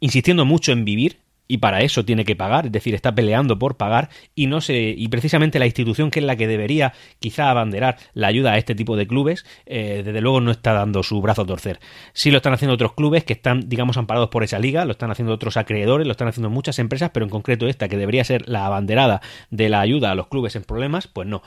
insistiendo 0.00 0.44
mucho 0.44 0.72
en 0.72 0.84
vivir 0.84 1.18
y 1.48 1.58
para 1.58 1.80
eso 1.80 2.04
tiene 2.04 2.24
que 2.24 2.36
pagar, 2.36 2.66
es 2.66 2.72
decir, 2.72 2.94
está 2.94 3.14
peleando 3.14 3.58
por 3.58 3.76
pagar 3.76 4.10
y 4.34 4.46
no 4.46 4.60
se 4.60 4.94
y 4.96 5.08
precisamente 5.08 5.58
la 5.58 5.66
institución 5.66 6.10
que 6.10 6.20
es 6.20 6.26
la 6.26 6.36
que 6.36 6.46
debería 6.46 6.92
quizá 7.18 7.50
abanderar 7.50 7.96
la 8.12 8.28
ayuda 8.28 8.52
a 8.52 8.58
este 8.58 8.74
tipo 8.74 8.96
de 8.96 9.06
clubes, 9.06 9.46
eh, 9.66 10.02
desde 10.04 10.20
luego 10.20 10.40
no 10.40 10.50
está 10.50 10.74
dando 10.74 11.02
su 11.02 11.20
brazo 11.20 11.42
a 11.42 11.46
torcer. 11.46 11.80
Sí 12.12 12.30
lo 12.30 12.36
están 12.36 12.52
haciendo 12.52 12.74
otros 12.74 12.92
clubes 12.92 13.24
que 13.24 13.32
están, 13.32 13.68
digamos, 13.68 13.96
amparados 13.96 14.28
por 14.28 14.44
esa 14.44 14.58
liga, 14.58 14.84
lo 14.84 14.92
están 14.92 15.10
haciendo 15.10 15.32
otros 15.32 15.56
acreedores, 15.56 16.06
lo 16.06 16.12
están 16.12 16.28
haciendo 16.28 16.50
muchas 16.50 16.78
empresas, 16.78 17.10
pero 17.12 17.24
en 17.24 17.30
concreto 17.30 17.66
esta 17.66 17.88
que 17.88 17.96
debería 17.96 18.24
ser 18.24 18.48
la 18.48 18.66
abanderada 18.66 19.22
de 19.50 19.68
la 19.70 19.80
ayuda 19.80 20.10
a 20.10 20.14
los 20.14 20.28
clubes 20.28 20.54
en 20.54 20.64
problemas, 20.64 21.06
pues 21.06 21.26
no. 21.26 21.42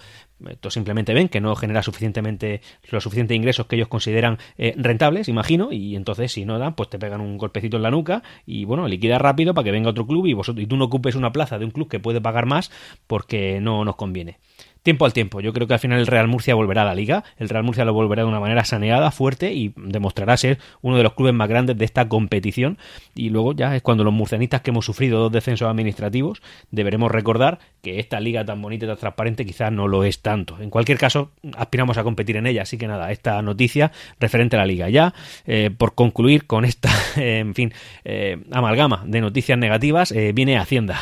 Esto 0.49 0.69
simplemente 0.69 1.13
ven 1.13 1.29
que 1.29 1.41
no 1.41 1.55
genera 1.55 1.83
suficientemente 1.83 2.61
los 2.89 3.03
suficientes 3.03 3.35
ingresos 3.35 3.67
que 3.67 3.75
ellos 3.75 3.87
consideran 3.87 4.37
eh, 4.57 4.73
rentables, 4.77 5.27
imagino, 5.27 5.71
y 5.71 5.95
entonces 5.95 6.31
si 6.31 6.45
no 6.45 6.59
dan, 6.59 6.75
pues 6.75 6.89
te 6.89 6.99
pegan 6.99 7.21
un 7.21 7.37
golpecito 7.37 7.77
en 7.77 7.83
la 7.83 7.91
nuca 7.91 8.23
y 8.45 8.65
bueno, 8.65 8.87
liquida 8.87 9.17
rápido 9.17 9.53
para 9.53 9.65
que 9.65 9.71
venga 9.71 9.89
otro 9.89 10.07
club 10.07 10.27
y, 10.27 10.33
vosotros, 10.33 10.63
y 10.63 10.67
tú 10.67 10.77
no 10.77 10.85
ocupes 10.85 11.15
una 11.15 11.31
plaza 11.31 11.59
de 11.59 11.65
un 11.65 11.71
club 11.71 11.89
que 11.89 11.99
puede 11.99 12.21
pagar 12.21 12.45
más 12.45 12.71
porque 13.07 13.59
no 13.61 13.85
nos 13.85 13.95
conviene 13.95 14.39
tiempo 14.83 15.05
al 15.05 15.13
tiempo. 15.13 15.41
Yo 15.41 15.53
creo 15.53 15.67
que 15.67 15.73
al 15.73 15.79
final 15.79 15.99
el 15.99 16.07
Real 16.07 16.27
Murcia 16.27 16.55
volverá 16.55 16.81
a 16.81 16.85
la 16.85 16.95
liga, 16.95 17.23
el 17.37 17.49
Real 17.49 17.63
Murcia 17.63 17.85
lo 17.85 17.93
volverá 17.93 18.23
de 18.23 18.29
una 18.29 18.39
manera 18.39 18.65
saneada, 18.65 19.11
fuerte 19.11 19.53
y 19.53 19.73
demostrará 19.75 20.35
ser 20.37 20.59
uno 20.81 20.97
de 20.97 21.03
los 21.03 21.13
clubes 21.13 21.33
más 21.33 21.47
grandes 21.47 21.77
de 21.77 21.85
esta 21.85 22.07
competición. 22.07 22.77
Y 23.15 23.29
luego 23.29 23.53
ya 23.53 23.75
es 23.75 23.81
cuando 23.81 24.03
los 24.03 24.13
murcianistas 24.13 24.61
que 24.61 24.71
hemos 24.71 24.85
sufrido 24.85 25.19
dos 25.19 25.31
descensos 25.31 25.67
administrativos 25.69 26.41
deberemos 26.71 27.11
recordar 27.11 27.59
que 27.81 27.99
esta 27.99 28.19
liga 28.19 28.45
tan 28.45 28.61
bonita 28.61 28.85
y 28.85 28.87
tan 28.87 28.97
transparente 28.97 29.45
quizás 29.45 29.71
no 29.71 29.87
lo 29.87 30.03
es 30.03 30.21
tanto. 30.21 30.57
En 30.59 30.69
cualquier 30.69 30.97
caso, 30.97 31.31
aspiramos 31.57 31.97
a 31.97 32.03
competir 32.03 32.37
en 32.37 32.47
ella, 32.47 32.63
así 32.63 32.77
que 32.77 32.87
nada, 32.87 33.11
esta 33.11 33.41
noticia 33.41 33.91
referente 34.19 34.55
a 34.55 34.59
la 34.59 34.65
liga. 34.65 34.89
Ya, 34.89 35.13
eh, 35.45 35.69
por 35.75 35.95
concluir 35.95 36.45
con 36.47 36.65
esta, 36.65 36.89
en 37.15 37.53
fin, 37.53 37.73
eh, 38.03 38.37
amalgama 38.51 39.03
de 39.05 39.21
noticias 39.21 39.57
negativas, 39.57 40.11
eh, 40.11 40.31
viene 40.33 40.57
Hacienda. 40.57 41.01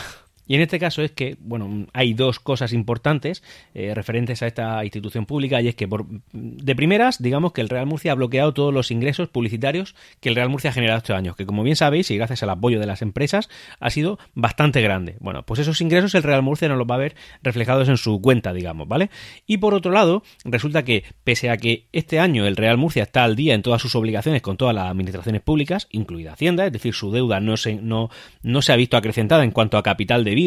Y 0.49 0.55
en 0.55 0.61
este 0.61 0.79
caso 0.79 1.03
es 1.03 1.11
que, 1.11 1.37
bueno, 1.39 1.85
hay 1.93 2.15
dos 2.15 2.39
cosas 2.39 2.73
importantes 2.73 3.43
eh, 3.75 3.93
referentes 3.93 4.41
a 4.41 4.47
esta 4.47 4.83
institución 4.83 5.27
pública 5.27 5.61
y 5.61 5.67
es 5.67 5.75
que, 5.75 5.87
por, 5.87 6.07
de 6.33 6.75
primeras, 6.75 7.21
digamos 7.21 7.53
que 7.53 7.61
el 7.61 7.69
Real 7.69 7.85
Murcia 7.85 8.13
ha 8.13 8.15
bloqueado 8.15 8.51
todos 8.51 8.73
los 8.73 8.89
ingresos 8.89 9.29
publicitarios 9.29 9.93
que 10.19 10.29
el 10.29 10.35
Real 10.35 10.49
Murcia 10.49 10.71
ha 10.71 10.73
generado 10.73 10.97
estos 10.97 11.15
años, 11.15 11.35
que 11.35 11.45
como 11.45 11.61
bien 11.61 11.75
sabéis 11.75 12.09
y 12.09 12.17
gracias 12.17 12.41
al 12.41 12.49
apoyo 12.49 12.79
de 12.79 12.87
las 12.87 13.03
empresas 13.03 13.47
ha 13.79 13.91
sido 13.91 14.17
bastante 14.33 14.81
grande. 14.81 15.17
Bueno, 15.19 15.43
pues 15.43 15.59
esos 15.59 15.81
ingresos 15.81 16.15
el 16.15 16.23
Real 16.23 16.41
Murcia 16.41 16.67
no 16.67 16.75
los 16.75 16.87
va 16.89 16.95
a 16.95 16.97
ver 16.99 17.15
reflejados 17.43 17.87
en 17.87 17.97
su 17.97 18.19
cuenta, 18.19 18.51
digamos, 18.51 18.87
¿vale? 18.87 19.11
Y 19.45 19.57
por 19.57 19.75
otro 19.75 19.91
lado, 19.91 20.23
resulta 20.45 20.83
que 20.83 21.03
pese 21.23 21.51
a 21.51 21.57
que 21.57 21.85
este 21.91 22.19
año 22.19 22.47
el 22.47 22.55
Real 22.55 22.77
Murcia 22.77 23.03
está 23.03 23.23
al 23.23 23.35
día 23.35 23.53
en 23.53 23.61
todas 23.61 23.83
sus 23.83 23.93
obligaciones 23.93 24.41
con 24.41 24.57
todas 24.57 24.73
las 24.73 24.89
administraciones 24.89 25.41
públicas, 25.41 25.87
incluida 25.91 26.33
Hacienda, 26.33 26.65
es 26.65 26.73
decir, 26.73 26.95
su 26.95 27.11
deuda 27.11 27.39
no 27.39 27.55
se, 27.55 27.75
no, 27.75 28.09
no 28.41 28.63
se 28.63 28.73
ha 28.73 28.75
visto 28.75 28.97
acrecentada 28.97 29.43
en 29.43 29.51
cuanto 29.51 29.77
a 29.77 29.83
capital 29.83 30.23
de 30.23 30.38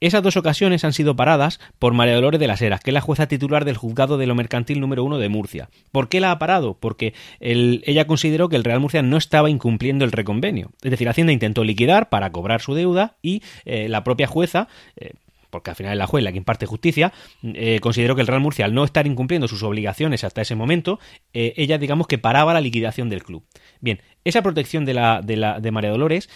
Esas 0.00 0.22
dos 0.22 0.36
ocasiones 0.36 0.84
han 0.84 0.92
sido 0.92 1.16
paradas 1.16 1.58
por 1.78 1.92
María 1.92 2.14
Dolores 2.14 2.38
de 2.38 2.46
las 2.46 2.62
Heras, 2.62 2.80
que 2.80 2.90
es 2.90 2.94
la 2.94 3.00
jueza 3.00 3.26
titular 3.26 3.64
del 3.64 3.76
juzgado 3.76 4.16
de 4.16 4.26
lo 4.26 4.36
mercantil 4.36 4.80
número 4.80 5.02
uno 5.02 5.18
de 5.18 5.28
Murcia. 5.28 5.70
¿Por 5.90 6.08
qué 6.08 6.20
la 6.20 6.30
ha 6.30 6.38
parado? 6.38 6.78
Porque 6.78 7.14
ella 7.40 8.06
consideró 8.06 8.48
que 8.48 8.56
el 8.56 8.64
Real 8.64 8.78
Murcia 8.80 9.02
no 9.02 9.16
estaba 9.16 9.50
incumpliendo 9.50 10.04
el 10.04 10.12
reconvenio. 10.12 10.70
Es 10.82 10.92
decir, 10.92 11.08
Hacienda 11.08 11.32
intentó 11.32 11.64
liquidar 11.64 12.08
para 12.10 12.30
cobrar 12.30 12.60
su 12.60 12.74
deuda 12.74 13.16
y 13.22 13.42
eh, 13.64 13.88
la 13.88 14.04
propia 14.04 14.28
jueza, 14.28 14.68
eh, 14.96 15.14
porque 15.50 15.70
al 15.70 15.76
final 15.76 15.92
es 15.92 15.98
la 15.98 16.06
juez 16.06 16.22
la 16.22 16.30
que 16.30 16.38
imparte 16.38 16.66
justicia, 16.66 17.12
eh, 17.42 17.80
consideró 17.80 18.14
que 18.14 18.20
el 18.20 18.26
Real 18.28 18.40
Murcia, 18.40 18.66
al 18.66 18.74
no 18.74 18.84
estar 18.84 19.06
incumpliendo 19.06 19.48
sus 19.48 19.64
obligaciones 19.64 20.22
hasta 20.22 20.42
ese 20.42 20.54
momento, 20.54 21.00
ella 21.32 21.78
digamos 21.78 22.06
que 22.06 22.18
paraba 22.18 22.54
la 22.54 22.60
liquidación 22.60 23.08
del 23.08 23.24
club. 23.24 23.42
Bien, 23.80 24.00
esa 24.24 24.42
protección 24.42 24.84
de, 24.84 24.94
la, 24.94 25.22
de, 25.22 25.70
María 25.72 25.90
Dolores 25.90 26.28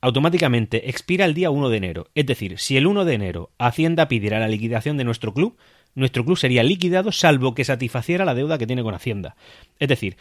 automáticamente 0.00 0.88
expira 0.88 1.24
el 1.24 1.34
día 1.34 1.50
1 1.50 1.68
de 1.68 1.76
enero. 1.76 2.06
Es 2.14 2.26
decir, 2.26 2.58
si 2.58 2.76
el 2.76 2.86
1 2.86 3.04
de 3.04 3.14
enero 3.14 3.50
Hacienda 3.58 4.08
pidiera 4.08 4.38
la 4.38 4.48
liquidación 4.48 4.96
de 4.96 5.04
nuestro 5.04 5.34
club, 5.34 5.56
nuestro 5.94 6.24
club 6.24 6.38
sería 6.38 6.62
liquidado 6.62 7.12
salvo 7.12 7.54
que 7.54 7.64
satisfaciera 7.64 8.24
la 8.24 8.34
deuda 8.34 8.58
que 8.58 8.66
tiene 8.66 8.82
con 8.82 8.94
Hacienda. 8.94 9.36
Es 9.78 9.88
decir, 9.88 10.16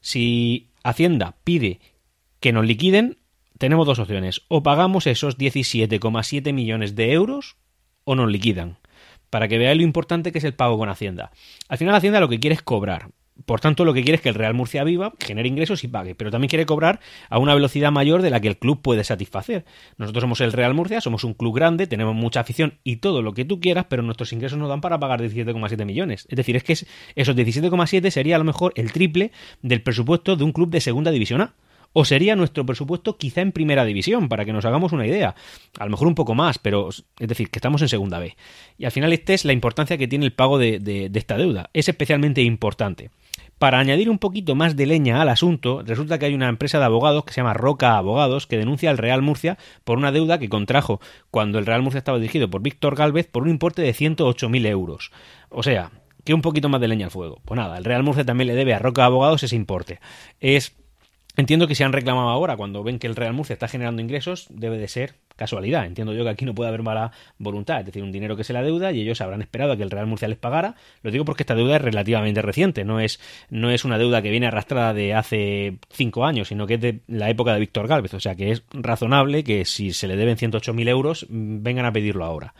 si 0.00 0.68
Hacienda 0.82 1.36
pide 1.44 1.80
que 2.40 2.52
nos 2.52 2.64
liquiden, 2.64 3.18
tenemos 3.58 3.86
dos 3.86 3.98
opciones. 3.98 4.42
O 4.48 4.62
pagamos 4.62 5.06
esos 5.06 5.36
17,7 5.36 6.52
millones 6.52 6.94
de 6.96 7.12
euros 7.12 7.56
o 8.04 8.14
nos 8.14 8.30
liquidan. 8.30 8.78
Para 9.28 9.48
que 9.48 9.58
veáis 9.58 9.76
lo 9.76 9.84
importante 9.84 10.32
que 10.32 10.38
es 10.38 10.44
el 10.44 10.54
pago 10.54 10.78
con 10.78 10.88
Hacienda. 10.88 11.30
Al 11.68 11.78
final 11.78 11.94
Hacienda 11.94 12.20
lo 12.20 12.28
que 12.28 12.40
quiere 12.40 12.54
es 12.54 12.62
cobrar. 12.62 13.10
Por 13.46 13.60
tanto, 13.60 13.84
lo 13.84 13.94
que 13.94 14.02
quiere 14.02 14.16
es 14.16 14.20
que 14.20 14.28
el 14.28 14.34
Real 14.34 14.54
Murcia 14.54 14.84
viva, 14.84 15.12
genere 15.18 15.48
ingresos 15.48 15.82
y 15.84 15.88
pague, 15.88 16.14
pero 16.14 16.30
también 16.30 16.48
quiere 16.48 16.66
cobrar 16.66 17.00
a 17.28 17.38
una 17.38 17.54
velocidad 17.54 17.90
mayor 17.90 18.22
de 18.22 18.30
la 18.30 18.40
que 18.40 18.48
el 18.48 18.58
club 18.58 18.82
puede 18.82 19.04
satisfacer. 19.04 19.64
Nosotros 19.96 20.22
somos 20.22 20.40
el 20.40 20.52
Real 20.52 20.74
Murcia, 20.74 21.00
somos 21.00 21.24
un 21.24 21.34
club 21.34 21.54
grande, 21.54 21.86
tenemos 21.86 22.14
mucha 22.14 22.40
afición 22.40 22.78
y 22.84 22.96
todo 22.96 23.22
lo 23.22 23.32
que 23.32 23.44
tú 23.44 23.60
quieras, 23.60 23.86
pero 23.88 24.02
nuestros 24.02 24.32
ingresos 24.32 24.58
no 24.58 24.68
dan 24.68 24.80
para 24.80 24.98
pagar 24.98 25.22
17,7 25.22 25.84
millones. 25.84 26.26
Es 26.28 26.36
decir, 26.36 26.56
es 26.56 26.64
que 26.64 26.72
esos 26.72 27.36
17,7 27.36 28.10
sería 28.10 28.36
a 28.36 28.38
lo 28.38 28.44
mejor 28.44 28.72
el 28.76 28.92
triple 28.92 29.32
del 29.62 29.82
presupuesto 29.82 30.36
de 30.36 30.44
un 30.44 30.52
club 30.52 30.70
de 30.70 30.80
segunda 30.80 31.10
división 31.10 31.40
A 31.40 31.54
o 31.92 32.04
sería 32.04 32.36
nuestro 32.36 32.64
presupuesto 32.64 33.16
quizá 33.18 33.40
en 33.40 33.50
primera 33.50 33.84
división, 33.84 34.28
para 34.28 34.44
que 34.44 34.52
nos 34.52 34.64
hagamos 34.64 34.92
una 34.92 35.06
idea. 35.06 35.34
A 35.78 35.84
lo 35.84 35.90
mejor 35.90 36.06
un 36.06 36.14
poco 36.14 36.36
más, 36.36 36.58
pero 36.58 36.88
es 36.90 37.04
decir, 37.18 37.50
que 37.50 37.58
estamos 37.58 37.82
en 37.82 37.88
segunda 37.88 38.20
B. 38.20 38.36
Y 38.78 38.84
al 38.84 38.92
final 38.92 39.12
esta 39.12 39.32
es 39.32 39.44
la 39.44 39.52
importancia 39.52 39.98
que 39.98 40.06
tiene 40.06 40.24
el 40.24 40.32
pago 40.32 40.58
de 40.58 41.10
esta 41.12 41.36
deuda. 41.36 41.68
Es 41.72 41.88
especialmente 41.88 42.42
importante. 42.42 43.10
Para 43.60 43.78
añadir 43.78 44.08
un 44.08 44.18
poquito 44.18 44.54
más 44.54 44.74
de 44.74 44.86
leña 44.86 45.20
al 45.20 45.28
asunto, 45.28 45.82
resulta 45.84 46.18
que 46.18 46.24
hay 46.24 46.32
una 46.32 46.48
empresa 46.48 46.78
de 46.78 46.86
abogados 46.86 47.26
que 47.26 47.34
se 47.34 47.42
llama 47.42 47.52
Roca 47.52 47.98
Abogados 47.98 48.46
que 48.46 48.56
denuncia 48.56 48.88
al 48.88 48.96
Real 48.96 49.20
Murcia 49.20 49.58
por 49.84 49.98
una 49.98 50.12
deuda 50.12 50.38
que 50.38 50.48
contrajo 50.48 50.98
cuando 51.30 51.58
el 51.58 51.66
Real 51.66 51.82
Murcia 51.82 51.98
estaba 51.98 52.16
dirigido 52.16 52.48
por 52.48 52.62
Víctor 52.62 52.96
Galvez 52.96 53.28
por 53.28 53.42
un 53.42 53.50
importe 53.50 53.82
de 53.82 53.92
108.000 53.92 54.66
euros. 54.66 55.12
O 55.50 55.62
sea, 55.62 55.90
que 56.24 56.32
un 56.32 56.40
poquito 56.40 56.70
más 56.70 56.80
de 56.80 56.88
leña 56.88 57.04
al 57.04 57.10
fuego. 57.10 57.42
Pues 57.44 57.58
nada, 57.58 57.76
el 57.76 57.84
Real 57.84 58.02
Murcia 58.02 58.24
también 58.24 58.48
le 58.48 58.54
debe 58.54 58.72
a 58.72 58.78
Roca 58.78 59.04
Abogados 59.04 59.42
ese 59.42 59.56
importe. 59.56 60.00
Es 60.40 60.74
Entiendo 61.40 61.66
que 61.66 61.74
se 61.74 61.84
han 61.84 61.94
reclamado 61.94 62.28
ahora, 62.28 62.54
cuando 62.58 62.82
ven 62.82 62.98
que 62.98 63.06
el 63.06 63.16
Real 63.16 63.32
Murcia 63.32 63.54
está 63.54 63.66
generando 63.66 64.02
ingresos, 64.02 64.46
debe 64.50 64.76
de 64.76 64.88
ser 64.88 65.14
casualidad. 65.36 65.86
Entiendo 65.86 66.12
yo 66.12 66.22
que 66.22 66.28
aquí 66.28 66.44
no 66.44 66.54
puede 66.54 66.68
haber 66.68 66.82
mala 66.82 67.12
voluntad, 67.38 67.80
es 67.80 67.86
decir, 67.86 68.02
un 68.02 68.12
dinero 68.12 68.36
que 68.36 68.44
se 68.44 68.52
la 68.52 68.60
deuda 68.60 68.92
y 68.92 69.00
ellos 69.00 69.22
habrán 69.22 69.40
esperado 69.40 69.72
a 69.72 69.76
que 69.78 69.82
el 69.82 69.90
Real 69.90 70.06
Murcia 70.06 70.28
les 70.28 70.36
pagara. 70.36 70.74
Lo 71.02 71.10
digo 71.10 71.24
porque 71.24 71.44
esta 71.44 71.54
deuda 71.54 71.76
es 71.76 71.82
relativamente 71.82 72.42
reciente, 72.42 72.84
no 72.84 73.00
es, 73.00 73.20
no 73.48 73.70
es 73.70 73.86
una 73.86 73.96
deuda 73.96 74.20
que 74.20 74.28
viene 74.28 74.48
arrastrada 74.48 74.92
de 74.92 75.14
hace 75.14 75.78
cinco 75.88 76.26
años, 76.26 76.48
sino 76.48 76.66
que 76.66 76.74
es 76.74 76.80
de 76.82 77.00
la 77.06 77.30
época 77.30 77.54
de 77.54 77.60
Víctor 77.60 77.88
Gálvez. 77.88 78.12
O 78.12 78.20
sea 78.20 78.34
que 78.34 78.50
es 78.50 78.62
razonable 78.74 79.42
que 79.42 79.64
si 79.64 79.94
se 79.94 80.08
le 80.08 80.16
deben 80.16 80.36
108.000 80.36 80.88
euros, 80.90 81.26
vengan 81.30 81.86
a 81.86 81.92
pedirlo 81.92 82.26
ahora. 82.26 82.52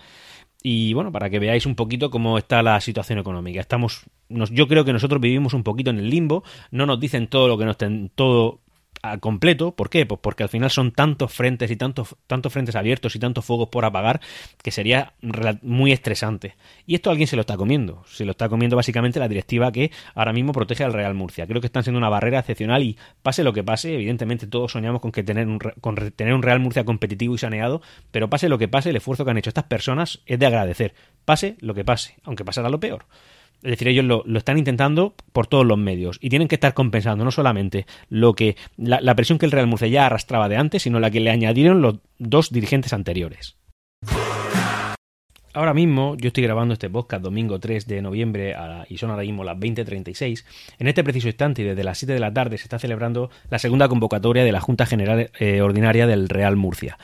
Y 0.63 0.95
bueno, 0.95 1.13
para 1.13 1.29
que 1.29 1.39
veáis 1.39 1.67
un 1.67 1.75
poquito 1.75 2.11
cómo 2.11 2.39
está 2.39 2.63
la 2.63 2.81
situación 2.81 3.19
económica. 3.19 3.61
Estamos, 3.61 4.07
yo 4.31 4.69
creo 4.69 4.87
que 4.87 4.95
nosotros 4.95 5.21
vivimos 5.21 5.53
un 5.53 5.65
poquito 5.65 5.91
en 5.91 5.99
el 5.99 6.09
limbo, 6.09 6.45
no 6.71 6.87
nos 6.87 6.99
dicen 6.99 7.29
todo 7.29 7.47
lo 7.47 7.59
que 7.59 7.67
nos 7.67 7.77
ten, 7.77 8.11
todo 8.15 8.61
al 9.03 9.21
completo. 9.21 9.75
¿Por 9.75 9.91
qué? 9.91 10.07
Pues 10.07 10.21
porque 10.23 10.43
al 10.43 10.49
final 10.49 10.71
son 10.71 10.93
tantos 10.93 11.33
frentes 11.33 11.71
y 11.71 11.77
tantos, 11.77 12.17
tantos 12.27 12.53
frentes 12.53 12.77
abiertos 12.77 13.17
y 13.17 13.19
tantos 13.19 13.45
fuegos 13.45 13.69
por 13.69 13.85
apagar 13.85 14.21
que 14.63 14.71
sería 14.71 15.15
muy 15.63 15.93
estresante. 15.93 16.57
Y 16.87 16.95
esto 16.95 17.11
alguien 17.11 17.27
se 17.27 17.37
lo 17.37 17.41
está 17.41 17.57
comiendo. 17.57 18.05
Se 18.07 18.25
lo 18.25 18.33
está 18.33 18.49
comiendo 18.49 18.77
básicamente 18.77 19.21
la 19.21 19.29
directiva 19.29 19.73
que 19.73 19.91
ahora 20.15 20.33
mismo 20.33 20.53
protege 20.53 20.85
al 20.85 20.93
Real 20.93 21.15
Murcia. 21.15 21.47
Creo 21.47 21.61
que 21.61 21.67
están 21.67 21.83
siendo 21.83 21.99
una 21.99 22.09
barrera 22.09 22.41
excepcional 22.41 22.83
y 22.83 22.97
pase 23.23 23.45
lo 23.45 23.53
que 23.53 23.65
pase, 23.65 23.95
evidentemente 23.95 24.47
todos 24.47 24.73
soñamos 24.73 25.01
con 25.01 25.13
que 25.13 25.23
tener 25.23 25.47
un, 25.47 25.59
con 25.59 25.97
tener 26.13 26.35
un 26.35 26.43
Real 26.43 26.61
Murcia 26.61 26.85
competitivo 26.85 27.35
y 27.35 27.39
saneado, 27.39 27.83
pero 28.11 28.29
pase 28.29 28.49
lo 28.49 28.59
que 28.59 28.69
pase, 28.69 28.91
el 28.91 28.97
esfuerzo 28.97 29.25
que 29.25 29.31
han 29.31 29.39
hecho 29.39 29.51
estas 29.51 29.65
personas 29.65 30.21
es 30.27 30.39
de 30.39 30.47
agradecer. 30.47 30.95
Pase 31.25 31.57
lo 31.61 31.75
que 31.75 31.85
pase, 31.85 32.17
aunque 32.25 32.45
pasara 32.45 32.69
lo 32.69 32.81
peor. 32.81 33.07
Es 33.63 33.73
decir, 33.73 33.89
ellos 33.89 34.05
lo, 34.05 34.25
están 34.39 34.59
intentando 34.59 35.15
por 35.33 35.47
todos 35.47 35.67
los 35.67 35.79
medios 35.79 36.19
y 36.21 36.31
tienen 36.31 36.49
que 36.49 36.55
estar 36.55 36.73
compensando 36.75 37.25
no 37.25 37.31
solamente 37.31 37.87
lo 38.09 38.35
que 38.35 38.57
la, 38.77 39.15
presión 39.15 39.39
que 39.39 39.47
el 39.47 39.53
Real 39.53 39.67
Murcia 39.67 39.89
ya 39.89 40.07
arrastraba 40.07 40.49
de 40.49 40.57
antes, 40.57 40.83
sino 40.83 40.99
la 40.99 41.11
que 41.11 41.21
le 41.21 41.31
añadieron 41.31 41.83
los 41.83 41.99
dos 42.19 42.51
dirigentes 42.51 42.93
anteriores. 42.93 43.60
Ahora 45.53 45.75
mismo 45.75 46.17
yo 46.17 46.29
estoy 46.29 46.45
grabando 46.45 46.75
este 46.75 46.89
podcast 46.89 47.25
domingo 47.25 47.59
3 47.59 47.87
de 47.89 48.03
noviembre 48.03 48.55
y 48.89 48.99
son 48.99 49.11
ahora 49.11 49.23
mismo 49.23 49.43
las 49.43 49.57
20.36. 49.57 50.45
En 50.79 50.87
este 50.87 51.03
preciso 51.03 51.27
instante 51.27 51.63
y 51.63 51.65
desde 51.65 51.83
las 51.83 51.99
7 51.99 52.13
de 52.13 52.21
la 52.21 52.33
tarde 52.33 52.57
se 52.57 52.65
está 52.65 52.79
celebrando 52.79 53.31
la 53.51 53.59
segunda 53.59 53.89
convocatoria 53.89 54.45
de 54.45 54.53
la 54.53 54.61
Junta 54.61 54.87
General 54.87 55.31
eh, 55.41 55.61
Ordinaria 55.61 56.07
del 56.07 56.29
Real 56.29 56.57
Murcia 56.57 56.99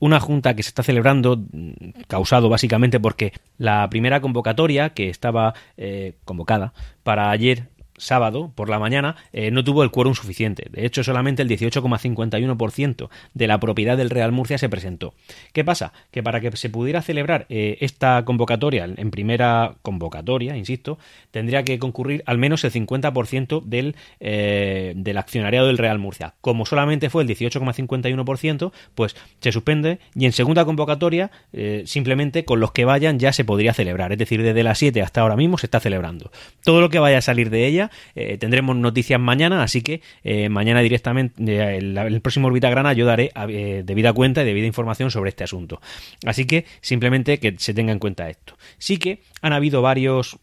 una 0.00 0.18
junta 0.18 0.56
que 0.56 0.64
se 0.64 0.70
está 0.70 0.82
celebrando 0.82 1.36
mm, 1.36 2.02
causado 2.08 2.48
básicamente 2.48 2.98
porque 2.98 3.32
la 3.56 3.88
primera 3.88 4.20
convocatoria 4.20 4.90
que 4.90 5.08
estaba 5.08 5.54
eh, 5.76 6.14
convocada 6.24 6.72
para 7.04 7.30
ayer 7.30 7.68
sábado 7.96 8.52
por 8.54 8.68
la 8.68 8.78
mañana 8.78 9.16
eh, 9.32 9.50
no 9.50 9.64
tuvo 9.64 9.82
el 9.82 9.90
quórum 9.90 10.14
suficiente. 10.14 10.66
De 10.70 10.86
hecho, 10.86 11.04
solamente 11.04 11.42
el 11.42 11.48
18,51% 11.48 13.08
de 13.34 13.46
la 13.46 13.60
propiedad 13.60 13.96
del 13.96 14.10
Real 14.10 14.32
Murcia 14.32 14.58
se 14.58 14.68
presentó. 14.68 15.14
¿Qué 15.52 15.64
pasa? 15.64 15.92
Que 16.10 16.22
para 16.22 16.40
que 16.40 16.56
se 16.56 16.70
pudiera 16.70 17.02
celebrar 17.02 17.46
eh, 17.48 17.78
esta 17.80 18.24
convocatoria, 18.24 18.84
en 18.84 19.10
primera 19.10 19.74
convocatoria, 19.82 20.56
insisto, 20.56 20.98
tendría 21.30 21.62
que 21.64 21.78
concurrir 21.78 22.22
al 22.26 22.38
menos 22.38 22.64
el 22.64 22.72
50% 22.72 23.62
del, 23.64 23.96
eh, 24.20 24.92
del 24.96 25.18
accionariado 25.18 25.66
del 25.66 25.78
Real 25.78 25.98
Murcia. 25.98 26.34
Como 26.40 26.66
solamente 26.66 27.10
fue 27.10 27.22
el 27.22 27.28
18,51%, 27.28 28.72
pues 28.94 29.16
se 29.40 29.52
suspende 29.52 29.98
y 30.14 30.26
en 30.26 30.32
segunda 30.32 30.64
convocatoria, 30.64 31.30
simplemente 31.84 32.44
con 32.44 32.60
los 32.60 32.72
que 32.72 32.84
vayan 32.84 33.18
ya 33.18 33.32
se 33.32 33.44
podría 33.44 33.74
celebrar. 33.74 34.12
Es 34.12 34.18
decir, 34.18 34.42
desde 34.42 34.62
las 34.62 34.78
7 34.78 35.02
hasta 35.02 35.20
ahora 35.20 35.36
mismo 35.36 35.58
se 35.58 35.66
está 35.66 35.80
celebrando. 35.80 36.30
Todo 36.64 36.80
lo 36.80 36.88
que 36.88 36.98
vaya 36.98 37.18
a 37.18 37.22
salir 37.22 37.50
de 37.50 37.66
ella 37.66 37.90
eh, 38.14 38.38
tendremos 38.38 38.76
noticias 38.76 39.20
mañana, 39.20 39.62
así 39.62 39.82
que 39.82 40.02
eh, 40.24 40.48
mañana 40.48 40.80
directamente, 40.80 41.42
eh, 41.44 41.78
el, 41.78 41.96
el, 41.96 42.20
próximo 42.20 42.48
Orbitagrana 42.48 42.92
yo 42.92 43.06
daré 43.06 43.30
debida 43.84 44.12
cuenta 44.12 44.42
y 44.42 44.44
debida 44.44 44.66
información 44.66 45.10
sobre 45.10 45.30
este 45.30 45.44
asunto. 45.44 45.80
Así 46.24 46.46
que 46.46 46.66
simplemente 46.80 47.38
que 47.38 47.54
se 47.58 47.74
tenga 47.74 47.92
en 47.92 47.98
cuenta 47.98 48.28
esto. 48.28 48.56
Sí 48.78 48.98
que 48.98 49.20
han 49.40 49.52
habido 49.52 49.82
varios 49.82 50.38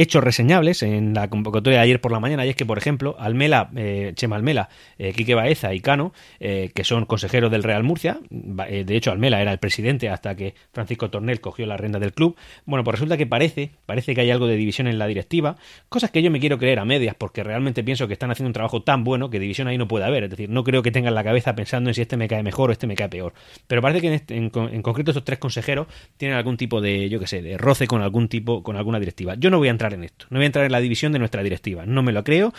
hechos 0.00 0.22
reseñables 0.22 0.82
en 0.82 1.12
la 1.12 1.28
convocatoria 1.28 1.80
de 1.80 1.84
ayer 1.84 2.00
por 2.00 2.12
la 2.12 2.20
mañana, 2.20 2.46
y 2.46 2.50
es 2.50 2.56
que, 2.56 2.64
por 2.64 2.78
ejemplo, 2.78 3.16
Almela, 3.18 3.70
eh, 3.76 4.12
Chema 4.14 4.36
Almela, 4.36 4.68
eh, 4.96 5.12
Quique 5.12 5.34
Baeza 5.34 5.74
y 5.74 5.80
Cano, 5.80 6.12
eh, 6.38 6.70
que 6.74 6.84
son 6.84 7.04
consejeros 7.04 7.50
del 7.50 7.62
Real 7.62 7.82
Murcia, 7.82 8.20
eh, 8.68 8.84
de 8.84 8.96
hecho 8.96 9.10
Almela 9.10 9.42
era 9.42 9.50
el 9.50 9.58
presidente 9.58 10.08
hasta 10.08 10.36
que 10.36 10.54
Francisco 10.72 11.10
Tornel 11.10 11.40
cogió 11.40 11.66
la 11.66 11.76
renda 11.76 11.98
del 11.98 12.12
club, 12.12 12.36
bueno, 12.64 12.84
pues 12.84 12.94
resulta 12.94 13.16
que 13.16 13.26
parece, 13.26 13.72
parece 13.86 14.14
que 14.14 14.20
hay 14.20 14.30
algo 14.30 14.46
de 14.46 14.56
división 14.56 14.86
en 14.86 14.98
la 14.98 15.06
directiva, 15.06 15.56
cosas 15.88 16.10
que 16.10 16.22
yo 16.22 16.30
me 16.30 16.38
quiero 16.38 16.58
creer 16.58 16.78
a 16.78 16.84
medias, 16.84 17.16
porque 17.16 17.42
realmente 17.42 17.82
pienso 17.82 18.06
que 18.06 18.12
están 18.12 18.30
haciendo 18.30 18.48
un 18.48 18.54
trabajo 18.54 18.82
tan 18.82 19.02
bueno 19.02 19.30
que 19.30 19.40
división 19.40 19.66
ahí 19.66 19.78
no 19.78 19.88
puede 19.88 20.04
haber, 20.04 20.24
es 20.24 20.30
decir, 20.30 20.48
no 20.48 20.62
creo 20.62 20.82
que 20.82 20.92
tengan 20.92 21.14
la 21.14 21.24
cabeza 21.24 21.54
pensando 21.56 21.90
en 21.90 21.94
si 21.94 22.02
este 22.02 22.16
me 22.16 22.28
cae 22.28 22.42
mejor 22.44 22.70
o 22.70 22.72
este 22.72 22.86
me 22.86 22.94
cae 22.94 23.08
peor, 23.08 23.32
pero 23.66 23.82
parece 23.82 24.00
que 24.00 24.06
en, 24.06 24.12
este, 24.12 24.36
en, 24.36 24.52
en 24.54 24.82
concreto 24.82 25.10
estos 25.10 25.24
tres 25.24 25.38
consejeros 25.38 25.88
tienen 26.16 26.36
algún 26.36 26.56
tipo 26.56 26.80
de, 26.80 27.08
yo 27.08 27.18
qué 27.18 27.26
sé, 27.26 27.42
de 27.42 27.58
roce 27.58 27.86
con 27.86 28.00
algún 28.00 28.28
tipo, 28.28 28.62
con 28.62 28.76
alguna 28.76 29.00
directiva. 29.00 29.34
Yo 29.36 29.50
no 29.50 29.58
voy 29.58 29.68
a 29.68 29.70
entrar 29.72 29.87
en 29.94 30.04
esto. 30.04 30.26
No 30.30 30.38
voy 30.38 30.44
a 30.44 30.46
entrar 30.46 30.64
en 30.64 30.72
la 30.72 30.80
división 30.80 31.12
de 31.12 31.18
nuestra 31.18 31.42
directiva. 31.42 31.86
No 31.86 32.02
me 32.02 32.12
lo 32.12 32.24
creo 32.24 32.52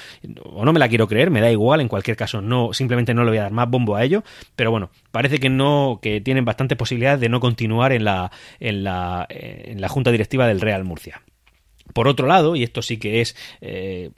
o 0.43 0.65
no 0.65 0.73
me 0.73 0.79
la 0.79 0.89
quiero 0.89 1.07
creer, 1.07 1.31
me 1.31 1.41
da 1.41 1.51
igual, 1.51 1.81
en 1.81 1.87
cualquier 1.87 2.17
caso 2.17 2.41
no 2.41 2.73
simplemente 2.73 3.13
no 3.13 3.23
le 3.23 3.31
voy 3.31 3.37
a 3.39 3.43
dar 3.43 3.51
más 3.51 3.69
bombo 3.69 3.95
a 3.95 4.03
ello, 4.03 4.23
pero 4.55 4.71
bueno, 4.71 4.89
parece 5.11 5.39
que 5.39 5.49
no 5.49 5.99
que 6.01 6.21
tienen 6.21 6.45
bastantes 6.45 6.77
posibilidades 6.77 7.19
de 7.19 7.29
no 7.29 7.39
continuar 7.39 7.91
en 7.91 8.03
la 8.03 8.31
en 8.59 8.83
la 8.83 9.25
en 9.29 9.81
la 9.81 9.89
junta 9.89 10.11
directiva 10.11 10.47
del 10.47 10.61
Real 10.61 10.83
Murcia. 10.83 11.21
Por 11.93 12.07
otro 12.07 12.27
lado, 12.27 12.55
y 12.55 12.63
esto 12.63 12.81
sí 12.81 12.97
que 12.97 13.21
es 13.21 13.35
eh, 13.61 14.11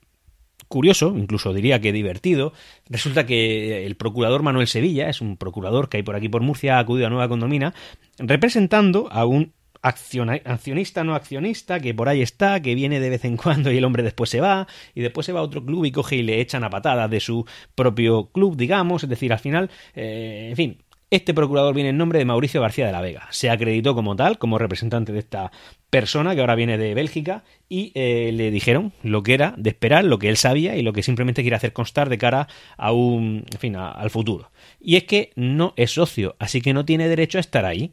curioso, 0.68 1.14
incluso 1.16 1.54
diría 1.54 1.80
que 1.80 1.92
divertido, 1.92 2.54
resulta 2.90 3.26
que 3.26 3.86
el 3.86 3.96
procurador 3.96 4.42
Manuel 4.42 4.68
Sevilla, 4.68 5.10
es 5.10 5.22
un 5.22 5.38
procurador 5.38 5.90
que 5.90 5.98
hay 5.98 6.04
por 6.04 6.16
aquí 6.16 6.30
por 6.30 6.42
Murcia, 6.42 6.78
ha 6.78 6.80
acudido 6.80 7.08
a 7.08 7.10
Nueva 7.10 7.28
Condomina, 7.28 7.74
representando 8.18 9.08
a 9.12 9.26
un 9.26 9.54
accionista 9.82 11.04
no 11.04 11.16
accionista 11.16 11.80
que 11.80 11.94
por 11.94 12.10
ahí 12.10 12.22
está, 12.22 12.62
que 12.62 12.76
viene 12.76 13.00
de 13.00 13.10
vez 13.10 13.26
en 13.26 13.38
cuando 13.38 13.72
y 13.72 13.78
el 13.78 13.86
hombre 13.86 14.04
después 14.04 14.30
se 14.30 14.42
va, 14.42 14.68
y 14.94 15.02
después 15.02 15.26
se 15.26 15.34
va 15.34 15.40
a 15.40 15.44
otro 15.44 15.66
club 15.66 15.86
y 15.86 15.92
coge 15.92 16.18
y 16.18 16.24
le 16.24 16.40
echan 16.40 16.64
a 16.64 16.70
patadas 16.70 17.10
de 17.10 17.20
su 17.20 17.46
propio 17.76 18.28
club, 18.32 18.56
digamos, 18.56 19.04
es 19.04 19.10
decir, 19.10 19.34
al 19.34 19.40
final, 19.40 19.70
eh, 19.96 20.48
en 20.50 20.56
fin, 20.56 20.78
este 21.10 21.34
procurador 21.34 21.76
viene 21.76 21.90
en 21.90 21.98
nombre 21.98 22.20
de 22.20 22.26
Mauricio 22.26 22.62
García 22.62 22.86
de 22.86 22.94
la 22.94 23.02
Vega. 23.02 23.28
Se 23.32 23.50
acreditó 23.50 23.94
como 23.94 24.16
tal, 24.16 24.38
como 24.38 24.58
representante 24.58 25.12
de 25.12 25.20
esta 25.20 25.52
persona 25.92 26.34
que 26.34 26.42
ahora 26.42 26.56
viene 26.56 26.78
de 26.78 26.96
Bélgica 26.96 27.44
y 27.70 27.92
eh, 27.94 28.32
le 28.34 28.50
dijeron 28.50 28.94
lo 29.04 29.22
que 29.22 29.36
era 29.36 29.54
de 29.58 29.70
esperar, 29.70 30.06
lo 30.06 30.18
que 30.18 30.30
él 30.30 30.38
sabía 30.38 30.76
y 30.78 30.82
lo 30.82 30.94
que 30.94 31.04
simplemente 31.04 31.42
quiere 31.44 31.58
hacer 31.58 31.74
constar 31.74 32.10
de 32.10 32.18
cara 32.18 32.48
a 32.78 32.94
un, 32.94 33.46
en 33.52 33.60
fin, 33.60 33.76
al 33.76 34.10
futuro. 34.10 34.52
Y 34.80 34.96
es 34.96 35.04
que 35.04 35.32
no 35.36 35.74
es 35.76 35.92
socio, 35.92 36.36
así 36.40 36.62
que 36.62 36.74
no 36.74 36.86
tiene 36.86 37.08
derecho 37.08 37.38
a 37.38 37.42
estar 37.42 37.66
ahí. 37.66 37.92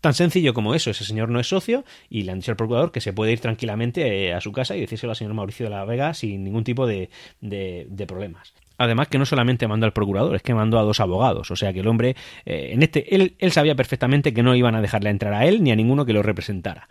Tan 0.00 0.14
sencillo 0.14 0.54
como 0.54 0.74
eso, 0.74 0.90
ese 0.90 1.04
señor 1.04 1.30
no 1.30 1.40
es 1.40 1.48
socio 1.48 1.84
y 2.08 2.22
le 2.22 2.32
han 2.32 2.38
dicho 2.38 2.52
al 2.52 2.56
procurador 2.56 2.92
que 2.92 3.00
se 3.00 3.12
puede 3.12 3.32
ir 3.32 3.40
tranquilamente 3.40 4.28
eh, 4.28 4.34
a 4.34 4.40
su 4.40 4.52
casa 4.52 4.76
y 4.76 4.80
decírselo 4.80 5.12
al 5.12 5.16
señor 5.16 5.34
Mauricio 5.34 5.66
de 5.66 5.70
la 5.70 5.84
Vega 5.84 6.14
sin 6.14 6.44
ningún 6.44 6.64
tipo 6.64 6.86
de, 6.86 7.08
de 7.40 8.06
problemas. 8.06 8.54
Además 8.78 9.08
que 9.08 9.18
no 9.18 9.26
solamente 9.26 9.66
mandó 9.66 9.86
al 9.86 9.92
procurador, 9.92 10.36
es 10.36 10.42
que 10.42 10.54
mandó 10.54 10.78
a 10.78 10.82
dos 10.82 11.00
abogados. 11.00 11.50
O 11.50 11.56
sea 11.56 11.72
que 11.72 11.80
el 11.80 11.88
hombre, 11.88 12.14
eh, 12.46 12.70
en 12.72 12.82
este, 12.82 13.14
él, 13.14 13.34
él, 13.38 13.50
sabía 13.50 13.74
perfectamente 13.74 14.32
que 14.32 14.44
no 14.44 14.54
iban 14.54 14.76
a 14.76 14.80
dejarle 14.80 15.10
entrar 15.10 15.34
a 15.34 15.44
él 15.46 15.64
ni 15.64 15.72
a 15.72 15.76
ninguno 15.76 16.06
que 16.06 16.12
lo 16.12 16.22
representara. 16.22 16.88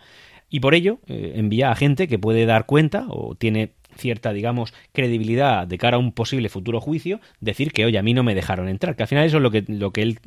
Y 0.50 0.60
por 0.60 0.74
ello 0.74 0.98
eh, 1.06 1.34
envía 1.36 1.70
a 1.70 1.76
gente 1.76 2.08
que 2.08 2.18
puede 2.18 2.46
dar 2.46 2.66
cuenta 2.66 3.06
o 3.08 3.34
tiene 3.34 3.72
cierta, 3.96 4.32
digamos, 4.32 4.72
credibilidad 4.92 5.66
de 5.66 5.78
cara 5.78 5.96
a 5.96 6.00
un 6.00 6.12
posible 6.12 6.48
futuro 6.48 6.80
juicio, 6.80 7.20
decir 7.40 7.72
que, 7.72 7.84
oye, 7.84 7.98
a 7.98 8.02
mí 8.02 8.14
no 8.14 8.22
me 8.22 8.34
dejaron 8.34 8.68
entrar. 8.68 8.96
Que 8.96 9.02
al 9.02 9.08
final 9.08 9.26
eso 9.26 9.38
es 9.38 9.42
lo 9.42 9.50
que, 9.50 9.64
lo 9.66 9.92
que 9.92 10.02
él 10.02 10.20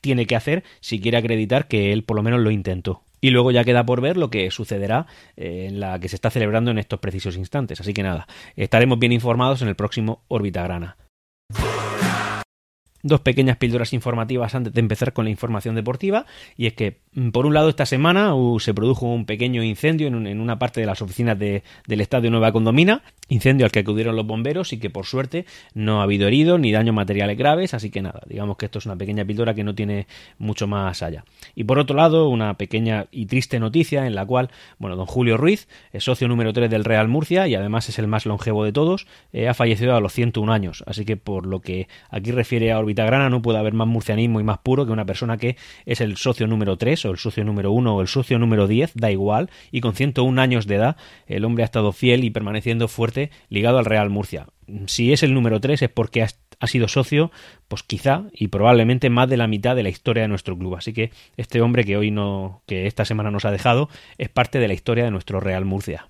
tiene 0.00 0.26
que 0.26 0.36
hacer 0.36 0.64
si 0.80 1.00
quiere 1.00 1.16
acreditar 1.16 1.66
que 1.66 1.92
él 1.92 2.04
por 2.04 2.16
lo 2.16 2.22
menos 2.22 2.40
lo 2.40 2.50
intentó. 2.50 3.02
Y 3.20 3.30
luego 3.30 3.50
ya 3.50 3.64
queda 3.64 3.86
por 3.86 4.02
ver 4.02 4.18
lo 4.18 4.28
que 4.28 4.50
sucederá 4.50 5.06
eh, 5.36 5.66
en 5.68 5.80
la 5.80 5.98
que 5.98 6.10
se 6.10 6.16
está 6.16 6.28
celebrando 6.28 6.70
en 6.70 6.78
estos 6.78 7.00
precisos 7.00 7.36
instantes. 7.36 7.80
Así 7.80 7.94
que 7.94 8.02
nada, 8.02 8.28
estaremos 8.54 8.98
bien 8.98 9.12
informados 9.12 9.62
en 9.62 9.68
el 9.68 9.76
próximo 9.76 10.24
Órbita 10.28 10.62
Grana. 10.62 10.98
Dos 13.04 13.20
pequeñas 13.20 13.58
píldoras 13.58 13.92
informativas 13.92 14.54
antes 14.54 14.72
de 14.72 14.80
empezar 14.80 15.12
con 15.12 15.26
la 15.26 15.30
información 15.30 15.74
deportiva. 15.74 16.24
Y 16.56 16.64
es 16.64 16.72
que, 16.72 16.96
mm, 17.12 17.32
por 17.32 17.44
un 17.44 17.52
lado, 17.52 17.68
esta 17.68 17.84
semana 17.84 18.34
uh, 18.34 18.58
se 18.58 18.72
produjo 18.72 19.04
un 19.06 19.26
pequeño 19.26 19.62
incendio 19.62 20.08
en, 20.08 20.40
una 20.40 20.58
parte 20.58 20.80
de 20.80 20.86
las 20.86 21.02
oficinas 21.02 21.38
del 21.38 22.00
Estadio 22.00 22.30
Nueva 22.30 22.50
Condomina. 22.50 23.02
Incendio 23.28 23.66
al 23.66 23.72
que 23.72 23.80
acudieron 23.80 24.16
los 24.16 24.26
bomberos 24.26 24.72
y 24.72 24.78
que, 24.78 24.88
por 24.88 25.04
suerte, 25.04 25.44
no 25.74 26.00
ha 26.00 26.04
habido 26.04 26.26
heridos 26.28 26.58
ni 26.58 26.72
daños 26.72 26.94
materiales 26.94 27.36
graves. 27.36 27.74
Así 27.74 27.90
que 27.90 28.00
nada, 28.00 28.22
digamos 28.26 28.56
que 28.56 28.64
esto 28.64 28.78
es 28.78 28.86
una 28.86 28.96
pequeña 28.96 29.24
píldora 29.26 29.54
que 29.54 29.64
no 29.64 29.74
tiene 29.74 30.06
mucho 30.38 30.66
más 30.66 31.02
allá. 31.02 31.24
Y 31.54 31.64
por 31.64 31.78
otro 31.78 31.94
lado, 31.96 32.30
una 32.30 32.54
pequeña 32.54 33.06
y 33.10 33.26
triste 33.26 33.60
noticia 33.60 34.06
en 34.06 34.14
la 34.14 34.24
cual, 34.24 34.50
bueno, 34.78 34.96
don 34.96 35.06
Julio 35.06 35.36
Ruiz, 35.36 35.68
es 35.92 36.04
socio 36.04 36.26
número 36.26 36.54
3 36.54 36.70
del 36.70 36.84
Real 36.84 37.08
Murcia 37.08 37.46
y 37.48 37.54
además 37.54 37.88
es 37.90 37.98
el 37.98 38.06
más 38.06 38.24
longevo 38.24 38.64
de 38.64 38.72
todos, 38.72 39.06
eh, 39.32 39.48
ha 39.48 39.54
fallecido 39.54 39.94
a 39.94 40.00
los 40.00 40.12
101 40.14 40.52
años. 40.52 40.84
Así 40.86 41.04
que, 41.04 41.16
por 41.16 41.46
lo 41.46 41.60
que 41.60 41.88
aquí 42.10 42.30
refiere 42.30 42.72
a 42.72 42.78
No 42.94 43.42
puede 43.42 43.58
haber 43.58 43.74
más 43.74 43.86
murcianismo 43.86 44.40
y 44.40 44.44
más 44.44 44.58
puro 44.58 44.86
que 44.86 44.92
una 44.92 45.04
persona 45.04 45.36
que 45.36 45.56
es 45.84 46.00
el 46.00 46.16
socio 46.16 46.46
número 46.46 46.76
3 46.76 47.04
o 47.06 47.10
el 47.10 47.18
socio 47.18 47.44
número 47.44 47.72
1 47.72 47.94
o 47.94 48.00
el 48.00 48.08
socio 48.08 48.38
número 48.38 48.66
10, 48.66 48.92
da 48.94 49.10
igual, 49.10 49.50
y 49.70 49.80
con 49.80 49.94
101 49.94 50.40
años 50.40 50.66
de 50.66 50.76
edad 50.76 50.96
el 51.26 51.44
hombre 51.44 51.64
ha 51.64 51.66
estado 51.66 51.92
fiel 51.92 52.24
y 52.24 52.30
permaneciendo 52.30 52.88
fuerte 52.88 53.30
ligado 53.48 53.78
al 53.78 53.84
Real 53.84 54.10
Murcia. 54.10 54.46
Si 54.86 55.12
es 55.12 55.22
el 55.22 55.34
número 55.34 55.60
3 55.60 55.82
es 55.82 55.90
porque 55.90 56.22
ha, 56.22 56.28
ha 56.60 56.66
sido 56.66 56.88
socio, 56.88 57.30
pues 57.68 57.82
quizá 57.82 58.24
y 58.32 58.48
probablemente 58.48 59.10
más 59.10 59.28
de 59.28 59.36
la 59.36 59.46
mitad 59.46 59.76
de 59.76 59.82
la 59.82 59.90
historia 59.90 60.22
de 60.22 60.28
nuestro 60.28 60.56
club. 60.56 60.76
Así 60.76 60.92
que 60.92 61.10
este 61.36 61.60
hombre 61.60 61.84
que 61.84 61.96
hoy 61.96 62.10
no, 62.10 62.62
que 62.66 62.86
esta 62.86 63.04
semana 63.04 63.30
nos 63.30 63.44
ha 63.44 63.50
dejado, 63.50 63.88
es 64.18 64.28
parte 64.28 64.58
de 64.58 64.68
la 64.68 64.74
historia 64.74 65.04
de 65.04 65.10
nuestro 65.10 65.40
Real 65.40 65.64
Murcia. 65.64 66.08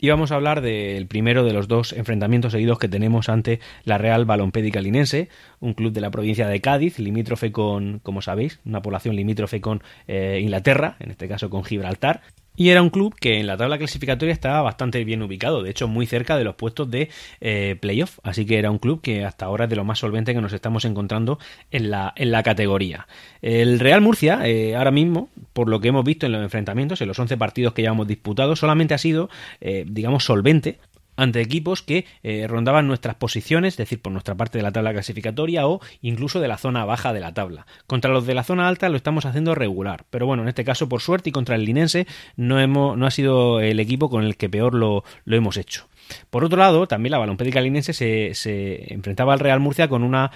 Y 0.00 0.08
vamos 0.10 0.30
a 0.30 0.36
hablar 0.36 0.60
del 0.60 1.08
primero 1.08 1.42
de 1.42 1.52
los 1.52 1.66
dos 1.66 1.92
enfrentamientos 1.92 2.52
seguidos 2.52 2.78
que 2.78 2.88
tenemos 2.88 3.28
ante 3.28 3.58
la 3.82 3.98
Real 3.98 4.24
Balompédica 4.26 4.80
Linense, 4.80 5.28
un 5.58 5.74
club 5.74 5.92
de 5.92 6.00
la 6.00 6.12
provincia 6.12 6.46
de 6.46 6.60
Cádiz, 6.60 7.00
limítrofe 7.00 7.50
con, 7.50 7.98
como 7.98 8.22
sabéis, 8.22 8.60
una 8.64 8.80
población 8.80 9.16
limítrofe 9.16 9.60
con 9.60 9.82
eh, 10.06 10.38
Inglaterra, 10.40 10.96
en 11.00 11.10
este 11.10 11.26
caso 11.26 11.50
con 11.50 11.64
Gibraltar, 11.64 12.22
y 12.58 12.70
era 12.70 12.82
un 12.82 12.90
club 12.90 13.14
que 13.14 13.38
en 13.38 13.46
la 13.46 13.56
tabla 13.56 13.78
clasificatoria 13.78 14.32
estaba 14.32 14.60
bastante 14.62 15.04
bien 15.04 15.22
ubicado, 15.22 15.62
de 15.62 15.70
hecho 15.70 15.86
muy 15.86 16.06
cerca 16.06 16.36
de 16.36 16.42
los 16.42 16.56
puestos 16.56 16.90
de 16.90 17.08
eh, 17.40 17.76
playoff, 17.80 18.18
así 18.24 18.44
que 18.44 18.58
era 18.58 18.68
un 18.68 18.78
club 18.78 19.00
que 19.00 19.24
hasta 19.24 19.46
ahora 19.46 19.64
es 19.64 19.70
de 19.70 19.76
lo 19.76 19.84
más 19.84 20.00
solvente 20.00 20.34
que 20.34 20.40
nos 20.40 20.52
estamos 20.52 20.84
encontrando 20.84 21.38
en 21.70 21.90
la, 21.90 22.12
en 22.16 22.32
la 22.32 22.42
categoría. 22.42 23.06
El 23.42 23.78
Real 23.78 24.00
Murcia, 24.00 24.40
eh, 24.44 24.74
ahora 24.74 24.90
mismo, 24.90 25.28
por 25.52 25.68
lo 25.68 25.80
que 25.80 25.88
hemos 25.88 26.04
visto 26.04 26.26
en 26.26 26.32
los 26.32 26.42
enfrentamientos, 26.42 27.00
en 27.00 27.06
los 27.06 27.18
11 27.20 27.36
partidos 27.36 27.74
que 27.74 27.82
ya 27.82 27.90
hemos 27.90 28.08
disputado, 28.08 28.56
solamente 28.56 28.92
ha 28.92 28.98
sido, 28.98 29.30
eh, 29.60 29.84
digamos, 29.86 30.24
solvente 30.24 30.78
ante 31.18 31.40
equipos 31.40 31.82
que 31.82 32.06
eh, 32.22 32.46
rondaban 32.46 32.86
nuestras 32.86 33.16
posiciones, 33.16 33.74
es 33.74 33.78
decir, 33.78 34.00
por 34.00 34.12
nuestra 34.12 34.36
parte 34.36 34.56
de 34.56 34.62
la 34.62 34.70
tabla 34.70 34.92
clasificatoria 34.92 35.66
o 35.66 35.80
incluso 36.00 36.40
de 36.40 36.46
la 36.48 36.56
zona 36.56 36.84
baja 36.84 37.12
de 37.12 37.20
la 37.20 37.34
tabla. 37.34 37.66
Contra 37.88 38.12
los 38.12 38.24
de 38.24 38.34
la 38.34 38.44
zona 38.44 38.68
alta 38.68 38.88
lo 38.88 38.96
estamos 38.96 39.26
haciendo 39.26 39.56
regular, 39.56 40.04
pero 40.10 40.26
bueno, 40.26 40.44
en 40.44 40.48
este 40.48 40.64
caso 40.64 40.88
por 40.88 41.02
suerte 41.02 41.30
y 41.30 41.32
contra 41.32 41.56
el 41.56 41.64
Linense 41.64 42.06
no, 42.36 42.60
hemos, 42.60 42.96
no 42.96 43.04
ha 43.04 43.10
sido 43.10 43.60
el 43.60 43.80
equipo 43.80 44.08
con 44.08 44.22
el 44.22 44.36
que 44.36 44.48
peor 44.48 44.74
lo, 44.74 45.02
lo 45.24 45.36
hemos 45.36 45.56
hecho. 45.56 45.88
Por 46.30 46.44
otro 46.44 46.56
lado, 46.56 46.86
también 46.86 47.10
la 47.10 47.18
balompédica 47.18 47.60
linense 47.60 47.92
se, 47.92 48.34
se 48.34 48.94
enfrentaba 48.94 49.34
al 49.34 49.40
Real 49.40 49.60
Murcia 49.60 49.88
con, 49.88 50.02
una, 50.02 50.30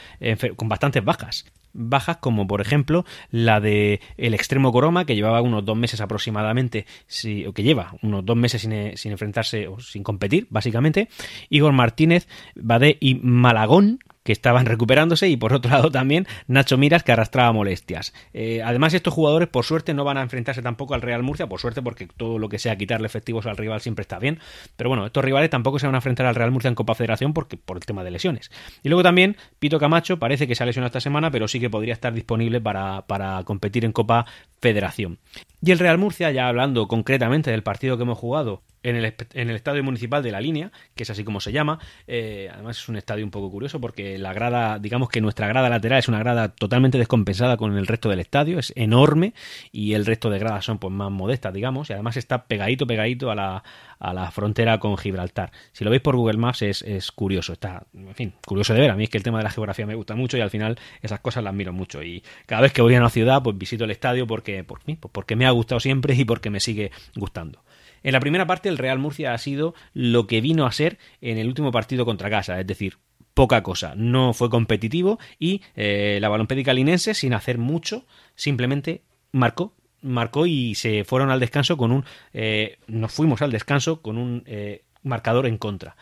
con 0.56 0.68
bastantes 0.68 1.02
bajas 1.02 1.46
bajas 1.72 2.18
como 2.18 2.46
por 2.46 2.60
ejemplo 2.60 3.04
la 3.30 3.60
de 3.60 4.00
el 4.16 4.34
extremo 4.34 4.72
Coroma 4.72 5.04
que 5.04 5.14
llevaba 5.14 5.42
unos 5.42 5.64
dos 5.64 5.76
meses 5.76 6.00
aproximadamente 6.00 6.86
o 7.46 7.52
que 7.52 7.62
lleva 7.62 7.94
unos 8.02 8.24
dos 8.24 8.36
meses 8.36 8.62
sin, 8.62 8.96
sin, 8.96 9.12
enfrentarse 9.12 9.68
o 9.68 9.80
sin 9.80 10.02
competir 10.02 10.46
básicamente. 10.50 11.08
Igor 11.48 11.72
Martínez 11.72 12.28
Badé 12.54 12.96
y 13.00 13.16
Malagón 13.16 14.00
que 14.22 14.32
estaban 14.32 14.66
recuperándose 14.66 15.28
y 15.28 15.36
por 15.36 15.52
otro 15.52 15.70
lado 15.70 15.90
también 15.90 16.26
Nacho 16.46 16.78
Miras 16.78 17.02
que 17.02 17.12
arrastraba 17.12 17.52
molestias. 17.52 18.12
Eh, 18.32 18.62
además 18.64 18.94
estos 18.94 19.14
jugadores 19.14 19.48
por 19.48 19.64
suerte 19.64 19.94
no 19.94 20.04
van 20.04 20.18
a 20.18 20.22
enfrentarse 20.22 20.62
tampoco 20.62 20.94
al 20.94 21.02
Real 21.02 21.22
Murcia, 21.22 21.46
por 21.46 21.60
suerte 21.60 21.82
porque 21.82 22.06
todo 22.06 22.38
lo 22.38 22.48
que 22.48 22.58
sea 22.58 22.76
quitarle 22.76 23.06
efectivos 23.06 23.46
al 23.46 23.56
rival 23.56 23.80
siempre 23.80 24.02
está 24.02 24.18
bien, 24.18 24.38
pero 24.76 24.90
bueno, 24.90 25.06
estos 25.06 25.24
rivales 25.24 25.50
tampoco 25.50 25.78
se 25.78 25.86
van 25.86 25.94
a 25.94 25.98
enfrentar 25.98 26.26
al 26.26 26.34
Real 26.34 26.50
Murcia 26.50 26.68
en 26.68 26.74
Copa 26.74 26.94
Federación 26.94 27.32
porque, 27.32 27.56
por 27.56 27.76
el 27.76 27.84
tema 27.84 28.04
de 28.04 28.10
lesiones. 28.10 28.50
Y 28.82 28.88
luego 28.88 29.02
también 29.02 29.36
Pito 29.58 29.78
Camacho 29.78 30.18
parece 30.18 30.46
que 30.46 30.54
se 30.54 30.62
ha 30.62 30.66
lesionado 30.66 30.88
esta 30.88 31.00
semana, 31.00 31.30
pero 31.30 31.48
sí 31.48 31.60
que 31.60 31.70
podría 31.70 31.94
estar 31.94 32.12
disponible 32.12 32.60
para, 32.60 33.06
para 33.06 33.42
competir 33.44 33.84
en 33.84 33.92
Copa 33.92 34.26
Federación. 34.60 35.18
Y 35.64 35.70
el 35.70 35.78
Real 35.78 35.98
Murcia, 35.98 36.30
ya 36.30 36.48
hablando 36.48 36.88
concretamente 36.88 37.50
del 37.50 37.62
partido 37.62 37.96
que 37.96 38.02
hemos 38.02 38.18
jugado 38.18 38.62
en 38.82 38.96
el, 38.96 39.04
en 39.04 39.50
el 39.50 39.56
estadio 39.56 39.82
municipal 39.84 40.22
de 40.22 40.30
la 40.30 40.40
línea, 40.40 40.72
que 40.94 41.02
es 41.04 41.10
así 41.10 41.24
como 41.24 41.40
se 41.40 41.52
llama. 41.52 41.78
Eh, 42.06 42.50
además 42.52 42.78
es 42.78 42.88
un 42.88 42.96
estadio 42.96 43.24
un 43.24 43.30
poco 43.30 43.50
curioso 43.50 43.80
porque 43.80 44.18
la 44.18 44.32
grada, 44.32 44.78
digamos 44.78 45.08
que 45.08 45.20
nuestra 45.20 45.46
grada 45.46 45.68
lateral 45.68 45.98
es 45.98 46.08
una 46.08 46.18
grada 46.18 46.48
totalmente 46.48 46.98
descompensada 46.98 47.56
con 47.56 47.76
el 47.76 47.86
resto 47.86 48.08
del 48.08 48.20
estadio, 48.20 48.58
es 48.58 48.72
enorme 48.76 49.34
y 49.70 49.94
el 49.94 50.06
resto 50.06 50.30
de 50.30 50.38
gradas 50.38 50.64
son 50.64 50.78
pues 50.78 50.92
más 50.92 51.10
modestas, 51.10 51.52
digamos, 51.52 51.90
y 51.90 51.92
además 51.92 52.16
está 52.16 52.44
pegadito, 52.44 52.86
pegadito 52.86 53.30
a 53.30 53.34
la, 53.34 53.62
a 53.98 54.12
la 54.12 54.30
frontera 54.30 54.78
con 54.78 54.96
Gibraltar. 54.96 55.52
Si 55.72 55.84
lo 55.84 55.90
veis 55.90 56.02
por 56.02 56.16
Google 56.16 56.38
Maps 56.38 56.62
es, 56.62 56.82
es 56.82 57.12
curioso, 57.12 57.52
está, 57.52 57.84
en 57.94 58.14
fin, 58.14 58.32
curioso 58.44 58.74
de 58.74 58.80
ver. 58.80 58.90
A 58.90 58.96
mí 58.96 59.04
es 59.04 59.10
que 59.10 59.18
el 59.18 59.24
tema 59.24 59.38
de 59.38 59.44
la 59.44 59.50
geografía 59.50 59.86
me 59.86 59.94
gusta 59.94 60.16
mucho 60.16 60.36
y 60.36 60.40
al 60.40 60.50
final 60.50 60.78
esas 61.00 61.20
cosas 61.20 61.44
las 61.44 61.54
miro 61.54 61.72
mucho. 61.72 62.02
Y 62.02 62.22
cada 62.46 62.62
vez 62.62 62.72
que 62.72 62.82
voy 62.82 62.94
a 62.94 62.98
una 62.98 63.10
ciudad, 63.10 63.42
pues 63.42 63.56
visito 63.56 63.84
el 63.84 63.90
estadio 63.90 64.26
porque, 64.26 64.64
por, 64.64 64.80
pues 64.80 64.98
porque 65.12 65.36
me 65.36 65.46
ha 65.46 65.50
gustado 65.50 65.80
siempre 65.80 66.14
y 66.14 66.24
porque 66.24 66.50
me 66.50 66.60
sigue 66.60 66.90
gustando. 67.14 67.62
En 68.02 68.12
la 68.12 68.20
primera 68.20 68.46
parte 68.46 68.68
el 68.68 68.78
Real 68.78 68.98
Murcia 68.98 69.34
ha 69.34 69.38
sido 69.38 69.74
lo 69.94 70.26
que 70.26 70.40
vino 70.40 70.66
a 70.66 70.72
ser 70.72 70.98
en 71.20 71.38
el 71.38 71.48
último 71.48 71.70
partido 71.70 72.04
contra 72.04 72.30
casa, 72.30 72.58
es 72.60 72.66
decir, 72.66 72.98
poca 73.34 73.62
cosa. 73.62 73.94
No 73.96 74.32
fue 74.32 74.50
competitivo 74.50 75.18
y 75.38 75.62
eh, 75.76 76.18
la 76.20 76.28
balompédica 76.28 76.74
linense, 76.74 77.14
sin 77.14 77.34
hacer 77.34 77.58
mucho, 77.58 78.04
simplemente 78.34 79.02
marcó, 79.32 79.74
marcó 80.02 80.46
y 80.46 80.74
se 80.74 81.04
fueron 81.04 81.30
al 81.30 81.40
descanso 81.40 81.76
con 81.76 81.92
un... 81.92 82.04
Eh, 82.32 82.78
nos 82.86 83.12
fuimos 83.12 83.42
al 83.42 83.52
descanso 83.52 84.02
con 84.02 84.18
un 84.18 84.42
eh, 84.46 84.84
marcador 85.02 85.46
en 85.46 85.58
contra. 85.58 85.96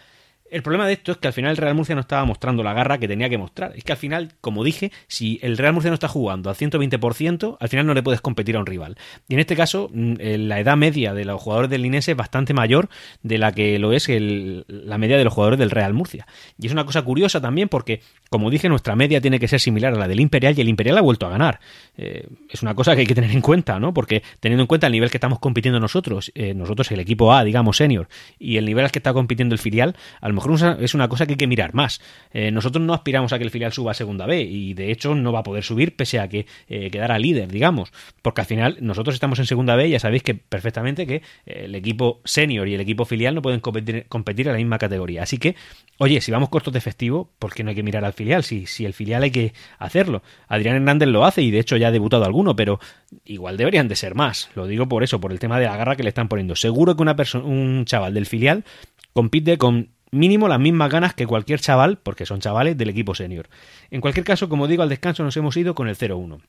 El 0.50 0.62
problema 0.62 0.86
de 0.86 0.94
esto 0.94 1.12
es 1.12 1.18
que 1.18 1.28
al 1.28 1.32
final 1.32 1.52
el 1.52 1.56
Real 1.56 1.74
Murcia 1.74 1.94
no 1.94 2.00
estaba 2.00 2.24
mostrando 2.24 2.62
la 2.62 2.72
garra 2.72 2.98
que 2.98 3.06
tenía 3.06 3.28
que 3.28 3.38
mostrar. 3.38 3.72
Es 3.76 3.84
que 3.84 3.92
al 3.92 3.98
final, 3.98 4.32
como 4.40 4.64
dije, 4.64 4.90
si 5.06 5.38
el 5.42 5.56
Real 5.56 5.72
Murcia 5.72 5.90
no 5.90 5.94
está 5.94 6.08
jugando 6.08 6.50
al 6.50 6.56
120%, 6.56 7.56
al 7.58 7.68
final 7.68 7.86
no 7.86 7.94
le 7.94 8.02
puedes 8.02 8.20
competir 8.20 8.56
a 8.56 8.58
un 8.58 8.66
rival. 8.66 8.96
Y 9.28 9.34
en 9.34 9.40
este 9.40 9.54
caso, 9.54 9.88
mm, 9.92 10.14
la 10.20 10.58
edad 10.58 10.76
media 10.76 11.14
de 11.14 11.24
los 11.24 11.40
jugadores 11.40 11.70
del 11.70 11.82
Linense 11.82 12.12
es 12.12 12.16
bastante 12.16 12.52
mayor 12.52 12.88
de 13.22 13.38
la 13.38 13.52
que 13.52 13.78
lo 13.78 13.92
es 13.92 14.08
la 14.08 14.98
media 14.98 15.16
de 15.16 15.24
los 15.24 15.32
jugadores 15.32 15.58
del 15.58 15.70
Real 15.70 15.94
Murcia. 15.94 16.26
Y 16.58 16.66
es 16.66 16.72
una 16.72 16.84
cosa 16.84 17.02
curiosa 17.02 17.40
también 17.40 17.68
porque, 17.68 18.00
como 18.28 18.50
dije, 18.50 18.68
nuestra 18.68 18.96
media 18.96 19.20
tiene 19.20 19.38
que 19.38 19.46
ser 19.46 19.60
similar 19.60 19.94
a 19.94 19.98
la 19.98 20.08
del 20.08 20.20
Imperial 20.20 20.54
y 20.56 20.60
el 20.60 20.68
Imperial 20.68 20.98
ha 20.98 21.02
vuelto 21.02 21.26
a 21.26 21.30
ganar. 21.30 21.60
Eh, 21.96 22.26
es 22.48 22.62
una 22.62 22.74
cosa 22.74 22.94
que 22.94 23.02
hay 23.02 23.06
que 23.06 23.14
tener 23.14 23.30
en 23.30 23.40
cuenta, 23.40 23.78
¿no? 23.78 23.94
Porque 23.94 24.22
teniendo 24.40 24.62
en 24.62 24.66
cuenta 24.66 24.86
el 24.86 24.92
nivel 24.92 25.10
que 25.10 25.16
estamos 25.16 25.38
compitiendo 25.38 25.78
nosotros, 25.78 26.32
eh, 26.34 26.54
nosotros 26.54 26.90
el 26.90 27.00
equipo 27.00 27.32
A, 27.32 27.44
digamos 27.44 27.76
senior, 27.76 28.08
y 28.38 28.56
el 28.56 28.64
nivel 28.64 28.84
al 28.84 28.90
que 28.90 28.98
está 28.98 29.12
compitiendo 29.12 29.54
el 29.54 29.58
filial, 29.58 29.96
a 30.20 30.28
lo 30.28 30.34
es 30.81 30.94
una 30.94 31.09
cosa 31.09 31.26
que 31.26 31.33
hay 31.33 31.37
que 31.37 31.46
mirar 31.46 31.74
más. 31.74 32.00
Eh, 32.33 32.50
nosotros 32.50 32.85
no 32.85 32.94
aspiramos 32.94 33.33
a 33.33 33.38
que 33.38 33.44
el 33.44 33.50
filial 33.50 33.72
suba 33.72 33.92
a 33.92 33.94
segunda 33.94 34.26
B 34.26 34.42
y 34.42 34.74
de 34.74 34.90
hecho 34.90 35.14
no 35.14 35.33
va 35.33 35.40
a 35.40 35.42
poder 35.42 35.62
subir 35.62 35.96
pese 35.96 36.18
a 36.18 36.29
que 36.29 36.46
eh, 36.68 36.90
quedara 36.90 37.18
líder, 37.18 37.50
digamos, 37.50 37.92
porque 38.22 38.40
al 38.40 38.46
final 38.46 38.79
nosotros 38.81 39.14
estamos 39.14 39.38
en 39.38 39.46
segunda 39.46 39.76
B 39.76 39.88
y 39.88 39.90
ya 39.92 40.00
sabéis 40.00 40.22
que 40.22 40.35
perfectamente 40.35 41.07
que 41.07 41.16
eh, 41.46 41.62
el 41.64 41.74
equipo 41.74 42.20
senior 42.24 42.68
y 42.68 42.74
el 42.74 42.81
equipo 42.81 43.05
filial 43.05 43.35
no 43.35 43.42
pueden 43.42 43.61
competir, 43.61 44.07
competir 44.09 44.46
en 44.48 44.55
la 44.55 44.59
misma 44.59 44.79
categoría. 44.79 45.22
Así 45.22 45.38
que, 45.38 45.57
oye, 45.98 46.20
si 46.20 46.33
vamos 46.33 46.48
cortos 46.48 46.72
de 46.72 46.79
efectivo, 46.79 47.31
¿por 47.38 47.55
qué 47.55 47.62
no 47.62 47.70
hay 47.70 47.76
que 47.76 47.83
mirar 47.83 48.05
al 48.05 48.12
filial? 48.12 48.42
Si, 48.42 48.66
si 48.66 48.85
el 48.85 48.94
filial 48.94 49.22
hay 49.22 49.31
que 49.31 49.53
hacerlo. 49.79 50.22
Adrián 50.48 50.76
Hernández 50.76 51.09
lo 51.09 51.24
hace 51.24 51.42
y 51.42 51.50
de 51.50 51.61
hecho 51.61 51.76
ya 51.76 51.88
ha 51.88 51.92
debutado 51.92 52.24
alguno, 52.24 52.57
pero 52.57 52.81
igual 53.24 53.57
deberían 53.57 53.88
de 53.88 53.96
ser 53.96 54.14
más. 54.14 54.50
Lo 54.55 54.66
digo 54.66 54.88
por 54.88 55.03
eso, 55.03 55.20
por 55.20 55.33
el 55.33 55.38
tema 55.38 55.59
de 55.59 55.66
la 55.66 55.76
garra 55.76 55.96
que 55.96 56.03
le 56.03 56.09
están 56.09 56.29
poniendo. 56.29 56.57
Seguro 56.57 56.96
que 56.96 57.03
una 57.03 57.16
un 57.44 57.85
chaval 57.85 58.14
del 58.14 58.26
filial 58.26 58.64
compite 59.12 59.59
con 59.59 59.90
mínimo 60.11 60.49
las 60.49 60.61
mismas 60.61 60.90
ganas 60.90 61.14
que 61.14 61.27
cualquier 61.27 61.61
chaval, 61.61 61.99
porque 61.99 62.27
son 62.27 62.40
chavales 62.40 62.77
del 62.77 62.90
equipo 62.90 63.14
senior. 63.14 63.49
En 63.90 64.01
cualquier 64.01 64.25
caso, 64.25 64.49
como 64.49 64.68
digo, 64.68 64.83
al 64.83 64.88
descanso 64.88 65.23
nos 65.23 65.37
hemos 65.37 65.57
ido 65.57 65.75
con 65.75 65.88
el 65.88 65.96
0-1. 65.96 66.40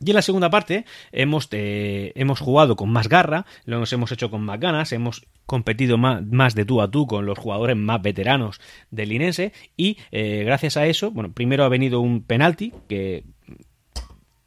Y 0.00 0.10
en 0.10 0.16
la 0.16 0.22
segunda 0.22 0.50
parte 0.50 0.84
hemos, 1.12 1.48
eh, 1.52 2.12
hemos 2.16 2.40
jugado 2.40 2.74
con 2.74 2.90
más 2.90 3.08
garra, 3.08 3.46
lo 3.64 3.84
hemos 3.88 4.10
hecho 4.10 4.28
con 4.28 4.42
más 4.42 4.58
ganas, 4.58 4.92
hemos 4.92 5.24
competido 5.46 5.98
más, 5.98 6.54
de 6.54 6.64
tú 6.64 6.82
a 6.82 6.90
tú 6.90 7.06
con 7.06 7.26
los 7.26 7.38
jugadores 7.38 7.76
más 7.76 8.02
veteranos 8.02 8.60
del 8.90 9.10
Linense 9.10 9.52
y 9.76 9.98
eh, 10.10 10.42
gracias 10.44 10.76
a 10.76 10.86
eso, 10.86 11.12
bueno, 11.12 11.32
primero 11.32 11.62
ha 11.62 11.68
venido 11.68 12.00
un 12.00 12.22
penalti 12.22 12.72
que 12.88 13.22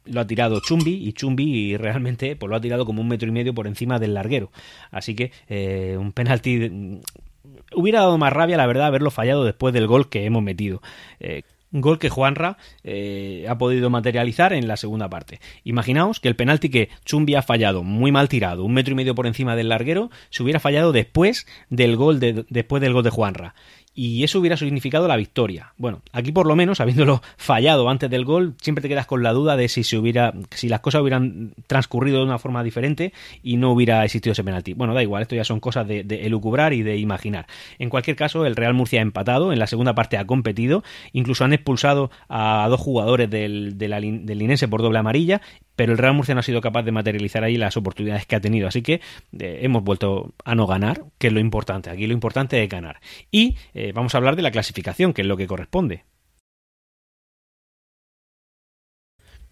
lo 0.04 0.20
ha 0.20 0.26
tirado 0.26 0.60
Chumbi 0.60 1.06
y 1.08 1.12
Chumbi 1.12 1.76
realmente 1.76 2.36
pues, 2.36 2.50
lo 2.50 2.56
ha 2.56 2.60
tirado 2.60 2.84
como 2.84 3.00
un 3.00 3.08
metro 3.08 3.28
y 3.28 3.32
medio 3.32 3.54
por 3.54 3.66
encima 3.66 3.98
del 3.98 4.14
larguero. 4.14 4.50
Así 4.90 5.14
que 5.14 5.32
eh, 5.48 5.96
un 5.98 6.12
penalti 6.12 7.00
hubiera 7.74 8.00
dado 8.00 8.18
más 8.18 8.32
rabia, 8.32 8.56
la 8.56 8.66
verdad, 8.66 8.86
haberlo 8.86 9.10
fallado 9.10 9.44
después 9.44 9.74
del 9.74 9.86
gol 9.86 10.08
que 10.08 10.24
hemos 10.24 10.42
metido. 10.42 10.82
Eh, 11.20 11.42
gol 11.70 11.98
que 11.98 12.08
Juanra 12.08 12.56
eh, 12.82 13.46
ha 13.48 13.58
podido 13.58 13.90
materializar 13.90 14.52
en 14.52 14.68
la 14.68 14.76
segunda 14.76 15.08
parte. 15.08 15.40
Imaginaos 15.64 16.20
que 16.20 16.28
el 16.28 16.36
penalti 16.36 16.70
que 16.70 16.88
Chumbi 17.04 17.34
ha 17.34 17.42
fallado, 17.42 17.82
muy 17.82 18.12
mal 18.12 18.28
tirado, 18.28 18.64
un 18.64 18.72
metro 18.72 18.92
y 18.92 18.96
medio 18.96 19.14
por 19.14 19.26
encima 19.26 19.56
del 19.56 19.68
larguero, 19.68 20.10
se 20.30 20.42
hubiera 20.42 20.60
fallado 20.60 20.92
después 20.92 21.46
del 21.68 21.96
gol 21.96 22.20
de, 22.20 22.46
después 22.48 22.80
del 22.80 22.92
gol 22.94 23.04
de 23.04 23.10
Juanra 23.10 23.54
y 23.98 24.22
eso 24.22 24.38
hubiera 24.38 24.56
significado 24.56 25.08
la 25.08 25.16
victoria. 25.16 25.72
Bueno, 25.76 26.02
aquí 26.12 26.30
por 26.30 26.46
lo 26.46 26.54
menos, 26.54 26.80
habiéndolo 26.80 27.20
fallado 27.36 27.88
antes 27.88 28.08
del 28.08 28.24
gol, 28.24 28.54
siempre 28.62 28.80
te 28.80 28.88
quedas 28.88 29.06
con 29.06 29.24
la 29.24 29.32
duda 29.32 29.56
de 29.56 29.66
si 29.66 29.82
se 29.82 29.98
hubiera, 29.98 30.32
si 30.52 30.68
las 30.68 30.78
cosas 30.78 31.02
hubieran 31.02 31.52
transcurrido 31.66 32.18
de 32.18 32.26
una 32.26 32.38
forma 32.38 32.62
diferente 32.62 33.12
y 33.42 33.56
no 33.56 33.72
hubiera 33.72 34.04
existido 34.04 34.34
ese 34.34 34.44
penalti. 34.44 34.72
Bueno, 34.74 34.94
da 34.94 35.02
igual, 35.02 35.22
esto 35.22 35.34
ya 35.34 35.42
son 35.42 35.58
cosas 35.58 35.88
de, 35.88 36.04
elucubrar 36.22 36.74
y 36.74 36.84
de 36.84 36.96
imaginar. 36.96 37.48
En 37.80 37.90
cualquier 37.90 38.14
caso, 38.14 38.46
el 38.46 38.54
Real 38.54 38.72
Murcia 38.72 39.00
ha 39.00 39.02
empatado, 39.02 39.52
en 39.52 39.58
la 39.58 39.66
segunda 39.66 39.96
parte 39.96 40.16
ha 40.16 40.28
competido, 40.28 40.84
incluso 41.12 41.44
han 41.44 41.52
expulsado 41.52 42.12
a 42.28 42.68
dos 42.70 42.80
jugadores 42.80 43.28
del, 43.28 43.78
del 43.78 44.38
Linense 44.38 44.68
por 44.68 44.80
doble 44.80 45.00
amarilla 45.00 45.40
pero 45.78 45.92
el 45.92 45.98
Real 45.98 46.12
Murcia 46.12 46.34
no 46.34 46.40
ha 46.40 46.42
sido 46.42 46.60
capaz 46.60 46.82
de 46.82 46.90
materializar 46.90 47.44
ahí 47.44 47.56
las 47.56 47.76
oportunidades 47.76 48.26
que 48.26 48.34
ha 48.34 48.40
tenido. 48.40 48.66
Así 48.66 48.82
que 48.82 48.94
eh, 49.38 49.60
hemos 49.62 49.84
vuelto 49.84 50.34
a 50.44 50.56
no 50.56 50.66
ganar, 50.66 51.04
que 51.18 51.28
es 51.28 51.32
lo 51.32 51.38
importante. 51.38 51.88
Aquí 51.88 52.08
lo 52.08 52.14
importante 52.14 52.60
es 52.60 52.68
ganar. 52.68 52.98
Y 53.30 53.54
eh, 53.74 53.87
vamos 53.92 54.14
a 54.14 54.18
hablar 54.18 54.36
de 54.36 54.42
la 54.42 54.50
clasificación, 54.50 55.12
que 55.12 55.22
es 55.22 55.28
lo 55.28 55.36
que 55.36 55.46
corresponde. 55.46 56.04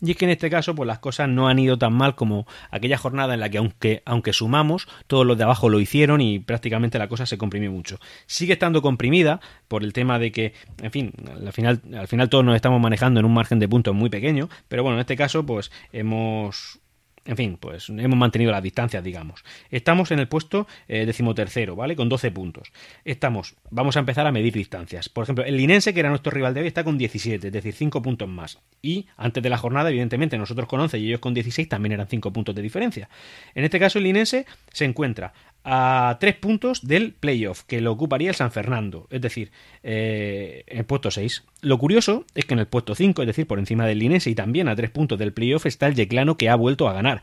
Y 0.00 0.10
es 0.10 0.16
que 0.16 0.26
en 0.26 0.30
este 0.30 0.50
caso, 0.50 0.74
pues 0.74 0.86
las 0.86 0.98
cosas 0.98 1.28
no 1.28 1.48
han 1.48 1.58
ido 1.58 1.78
tan 1.78 1.94
mal 1.94 2.16
como 2.16 2.46
aquella 2.70 2.98
jornada 2.98 3.34
en 3.34 3.40
la 3.40 3.48
que 3.48 3.58
aunque, 3.58 4.02
aunque 4.04 4.34
sumamos, 4.34 4.88
todos 5.06 5.24
los 5.24 5.38
de 5.38 5.44
abajo 5.44 5.70
lo 5.70 5.80
hicieron 5.80 6.20
y 6.20 6.38
prácticamente 6.38 6.98
la 6.98 7.08
cosa 7.08 7.24
se 7.24 7.38
comprimió 7.38 7.72
mucho. 7.72 7.98
Sigue 8.26 8.54
estando 8.54 8.82
comprimida 8.82 9.40
por 9.68 9.82
el 9.82 9.94
tema 9.94 10.18
de 10.18 10.32
que, 10.32 10.52
en 10.82 10.90
fin, 10.90 11.12
al 11.26 11.52
final, 11.52 11.80
al 11.94 12.08
final 12.08 12.28
todos 12.28 12.44
nos 12.44 12.56
estamos 12.56 12.80
manejando 12.80 13.20
en 13.20 13.26
un 13.26 13.32
margen 13.32 13.58
de 13.58 13.68
puntos 13.68 13.94
muy 13.94 14.10
pequeño, 14.10 14.50
pero 14.68 14.82
bueno, 14.82 14.96
en 14.96 15.00
este 15.00 15.16
caso, 15.16 15.46
pues 15.46 15.72
hemos 15.92 16.80
en 17.26 17.36
fin, 17.36 17.58
pues 17.60 17.88
hemos 17.88 18.18
mantenido 18.18 18.52
las 18.52 18.62
distancias, 18.62 19.02
digamos. 19.02 19.44
Estamos 19.70 20.10
en 20.10 20.20
el 20.20 20.28
puesto 20.28 20.66
eh, 20.88 21.06
decimotercero, 21.06 21.76
¿vale? 21.76 21.96
Con 21.96 22.08
12 22.08 22.30
puntos. 22.30 22.72
Estamos, 23.04 23.56
vamos 23.70 23.96
a 23.96 24.00
empezar 24.00 24.26
a 24.26 24.32
medir 24.32 24.54
distancias. 24.54 25.08
Por 25.08 25.24
ejemplo, 25.24 25.44
el 25.44 25.56
Linense, 25.56 25.92
que 25.92 26.00
era 26.00 26.08
nuestro 26.08 26.30
rival 26.30 26.54
de 26.54 26.60
hoy, 26.60 26.66
está 26.68 26.84
con 26.84 26.98
17, 26.98 27.46
es 27.48 27.52
decir, 27.52 27.74
5 27.74 28.02
puntos 28.02 28.28
más. 28.28 28.58
Y 28.80 29.06
antes 29.16 29.42
de 29.42 29.50
la 29.50 29.58
jornada, 29.58 29.90
evidentemente, 29.90 30.38
nosotros 30.38 30.68
con 30.68 30.80
11 30.80 30.98
y 30.98 31.08
ellos 31.08 31.20
con 31.20 31.34
16 31.34 31.68
también 31.68 31.92
eran 31.92 32.06
5 32.06 32.32
puntos 32.32 32.54
de 32.54 32.62
diferencia. 32.62 33.08
En 33.54 33.64
este 33.64 33.78
caso, 33.80 33.98
el 33.98 34.04
Linense 34.04 34.46
se 34.72 34.84
encuentra 34.84 35.32
a 35.68 36.16
tres 36.20 36.36
puntos 36.36 36.86
del 36.86 37.12
playoff, 37.12 37.64
que 37.64 37.80
lo 37.80 37.90
ocuparía 37.90 38.28
el 38.28 38.36
San 38.36 38.52
Fernando, 38.52 39.08
es 39.10 39.20
decir, 39.20 39.50
eh, 39.82 40.62
en 40.68 40.78
el 40.78 40.84
puesto 40.84 41.10
6. 41.10 41.42
Lo 41.60 41.76
curioso 41.76 42.24
es 42.36 42.44
que 42.44 42.54
en 42.54 42.60
el 42.60 42.68
puesto 42.68 42.94
5, 42.94 43.22
es 43.22 43.26
decir, 43.26 43.48
por 43.48 43.58
encima 43.58 43.84
del 43.84 43.98
Linense 43.98 44.30
y 44.30 44.36
también 44.36 44.68
a 44.68 44.76
tres 44.76 44.90
puntos 44.90 45.18
del 45.18 45.32
playoff, 45.32 45.66
está 45.66 45.88
el 45.88 45.96
Yeclano 45.96 46.36
que 46.36 46.48
ha 46.48 46.54
vuelto 46.54 46.88
a 46.88 46.92
ganar. 46.92 47.20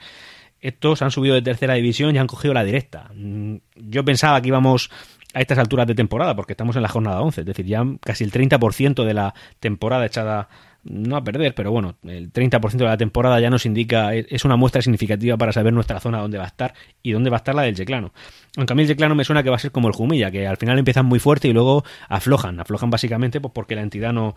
Estos 0.60 1.01
han 1.01 1.12
subido 1.12 1.36
de 1.36 1.41
tercera 1.41 1.75
división 1.75 2.13
y 2.13 2.19
han 2.19 2.27
cogido 2.27 2.53
la 2.53 2.65
directa. 2.65 3.12
Mm, 3.15 3.56
yo 3.77 4.03
pensaba 4.03 4.41
que 4.41 4.49
íbamos 4.49 4.91
a 5.34 5.39
estas 5.39 5.58
alturas 5.58 5.88
de 5.88 5.95
temporada, 5.95 6.36
porque 6.36 6.51
estamos 6.51 6.75
en 6.75 6.82
la 6.82 6.89
jornada 6.89 7.21
11, 7.21 7.41
es 7.41 7.47
decir, 7.47 7.65
ya 7.65 7.86
casi 8.01 8.25
el 8.25 8.32
30% 8.34 9.06
de 9.06 9.13
la 9.13 9.34
temporada 9.62 10.06
echada 10.06 10.49
no 10.84 11.15
a 11.15 11.24
perder, 11.24 11.56
pero 11.56 11.72
bueno, 11.72 11.96
el 12.04 12.32
30% 12.32 12.72
de 12.72 12.86
la 12.86 12.98
temporada 12.98 13.39
ya 13.39 13.50
nos 13.50 13.65
indica, 13.65 14.13
es 14.13 14.43
una 14.46 14.58
muestra 14.58 14.82
significativa 14.82 15.38
para 15.38 15.54
saber 15.54 15.74
nuestra 15.74 16.00
zona 16.00 16.19
dónde 16.19 16.38
va 16.38 16.43
a 16.43 16.48
estar 16.48 16.74
y 17.02 17.12
dónde 17.12 17.30
va 17.30 17.38
a 17.38 17.39
estar 17.39 17.56
la 17.56 17.63
del 17.63 17.76
Yeclano. 17.76 18.12
Aunque 18.58 18.74
a 18.74 18.76
mí 18.76 18.84
el 18.84 18.88
Yeclano 18.88 19.15
me 19.15 19.24
suena 19.24 19.41
que 19.41 19.50
va 19.50 19.56
a 19.56 19.60
ser 19.60 19.72
como 19.72 19.88
el 19.88 19.93
Jumilla, 19.93 20.30
que 20.30 20.46
al 20.46 20.58
final 20.58 20.78
empiezan 20.78 21.06
muy 21.06 21.19
fuerte 21.19 21.48
y 21.48 21.54
luego 21.54 21.84
aflojan. 22.08 22.60
Aflojan 22.60 22.89
básicamente 22.89 23.41
pues 23.41 23.52
porque 23.54 23.76
la 23.76 23.82
entidad 23.82 24.13
no. 24.13 24.36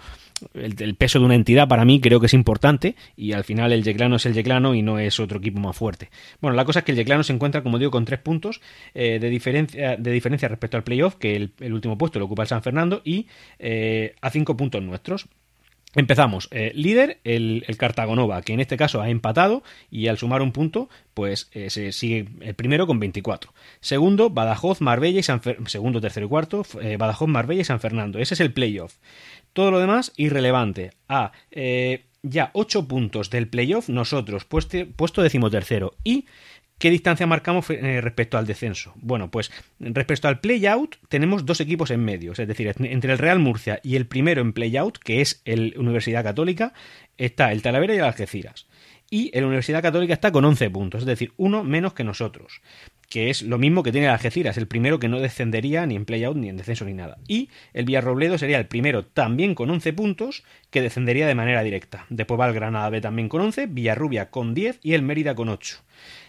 El, 0.55 0.95
peso 0.95 1.19
de 1.19 1.25
una 1.27 1.35
entidad 1.35 1.69
para 1.69 1.85
mí 1.85 2.01
creo 2.01 2.21
que 2.21 2.27
es 2.27 2.35
importante 2.35 2.97
y 3.17 3.33
al 3.33 3.45
final 3.45 3.73
el 3.73 3.83
Yeclano 3.83 4.17
es 4.17 4.27
el 4.27 4.33
Yeclano 4.33 4.75
y 4.75 4.83
no 4.83 4.99
es 4.99 5.21
otro 5.21 5.39
equipo 5.39 5.59
más 5.61 5.77
fuerte. 5.77 6.11
Bueno, 6.41 6.57
la 6.57 6.65
cosa 6.65 6.79
es 6.79 6.85
que 6.85 6.93
el 6.93 6.99
Yeclano 6.99 7.25
se 7.25 7.33
encuentra, 7.33 7.63
como 7.63 7.79
digo, 7.79 7.91
con 7.91 8.05
tres 8.05 8.21
puntos 8.21 8.61
eh, 8.95 9.19
de, 9.21 9.29
diferencia, 9.29 9.97
de 9.97 10.11
diferencia 10.11 10.49
respecto 10.49 10.77
al 10.77 10.85
playoff, 10.85 11.17
que 11.17 11.37
el, 11.37 11.73
último 11.73 11.99
puesto 11.99 12.19
lo 12.19 12.25
ocupa 12.25 12.43
el 12.43 12.49
San 12.49 12.63
Fernando, 12.63 13.03
y 13.05 13.27
eh, 13.59 14.15
a 14.23 14.31
cinco 14.31 14.57
puntos 14.57 14.83
nuestros. 14.83 15.29
Empezamos. 15.94 16.49
Eh, 16.51 16.72
líder, 16.75 17.20
el, 17.25 17.64
Cartagonova, 17.79 18.42
que 18.42 18.53
en 18.53 18.61
este 18.61 18.77
caso 18.77 19.01
ha 19.01 19.09
empatado 19.09 19.62
y 19.90 20.09
al 20.09 20.18
sumar 20.18 20.42
un 20.42 20.53
punto, 20.53 20.90
pues 21.14 21.49
eh, 21.53 21.70
se 21.70 21.90
sigue 21.92 22.29
el 22.40 22.55
primero 22.55 22.87
con 22.87 23.01
24. 23.01 23.55
Segundo, 23.81 24.29
Badajoz, 24.29 24.83
Marbella 24.83 25.20
y 25.20 25.22
San 25.22 25.40
Segundo, 25.66 26.01
tercero 26.01 26.27
y 26.27 26.29
cuarto, 26.29 26.66
eh, 26.83 26.99
Badajoz, 26.99 27.29
Marbella 27.29 27.62
y 27.62 27.64
San 27.64 27.81
Fernando. 27.81 28.18
Ese 28.18 28.35
es 28.35 28.40
el 28.40 28.53
playoff. 28.53 28.96
Todo 29.55 29.70
lo 29.70 29.81
demás, 29.81 30.12
irrelevante. 30.16 30.92
A. 31.09 31.33
ya 32.22 32.51
8 32.53 32.88
puntos 32.88 33.31
del 33.31 33.49
playoff, 33.49 33.88
nosotros, 33.88 34.44
puesto, 34.44 34.77
puesto 34.96 35.22
decimotercero. 35.22 35.94
Y 36.05 36.27
¿Qué 36.79 36.91
distancia 36.91 37.27
marcamos 37.27 37.71
eh, 37.71 38.03
respecto 38.03 38.37
al 38.37 38.47
descenso? 38.47 38.93
Bueno, 38.97 39.31
pues 39.31 39.51
respecto 39.81 40.29
al 40.29 40.41
play-out 40.41 40.97
tenemos 41.09 41.47
dos 41.47 41.62
equipos 41.62 41.91
en 41.91 42.05
medio, 42.05 42.33
es 42.33 42.47
decir, 42.47 42.71
entre 42.79 43.12
el 43.12 43.19
Real 43.19 43.39
Murcia 43.39 43.81
y 43.83 43.97
el 43.97 44.07
primero 44.07 44.43
en 44.43 44.53
play-out, 44.53 44.99
que 44.99 45.23
es 45.23 45.41
el 45.47 45.75
Universidad 45.79 46.23
Católica, 46.23 46.75
está 47.17 47.51
el 47.53 47.62
Talavera 47.62 47.95
y 47.95 47.99
el 47.99 48.05
Algeciras. 48.05 48.67
Y 49.09 49.31
el 49.33 49.45
Universidad 49.45 49.83
Católica 49.83 50.12
está 50.12 50.33
con 50.33 50.45
11 50.45 50.69
puntos, 50.69 51.01
es 51.03 51.07
decir, 51.07 51.33
uno 51.39 51.65
menos 51.65 51.95
que 51.95 52.05
nosotros, 52.05 52.61
que 53.09 53.31
es 53.31 53.41
lo 53.41 53.57
mismo 53.57 53.83
que 53.83 53.93
tiene 53.93 54.09
el 54.09 54.12
Algeciras, 54.12 54.59
el 54.59 54.67
primero 54.67 54.99
que 54.99 55.09
no 55.09 55.21
descendería 55.21 55.87
ni 55.87 55.97
en 55.97 56.05
play-out 56.05 56.37
ni 56.37 56.51
en 56.51 56.59
descenso 56.59 56.85
ni 56.85 56.93
nada. 56.93 57.17
Y 57.27 57.49
el 57.73 57.87
Villarrobledo 57.87 58.37
sería 58.37 58.59
el 58.59 58.67
primero 58.67 59.07
también 59.07 59.55
con 59.55 59.71
11 59.71 59.95
puntos, 59.95 60.45
que 60.71 60.83
descendería 60.83 61.27
de 61.27 61.37
manera 61.37 61.62
directa. 61.62 62.05
Después 62.11 62.39
va 62.39 62.49
el 62.49 62.55
Granada 62.55 62.91
B 62.91 63.01
también 63.01 63.31
con 63.31 63.41
11, 63.41 63.67
Villarrubia 63.69 64.29
con 64.29 64.53
10 64.53 64.81
y 64.83 64.93
el 64.93 65.03
Mérida 65.03 65.35
con 65.35 65.49
8. 65.49 65.79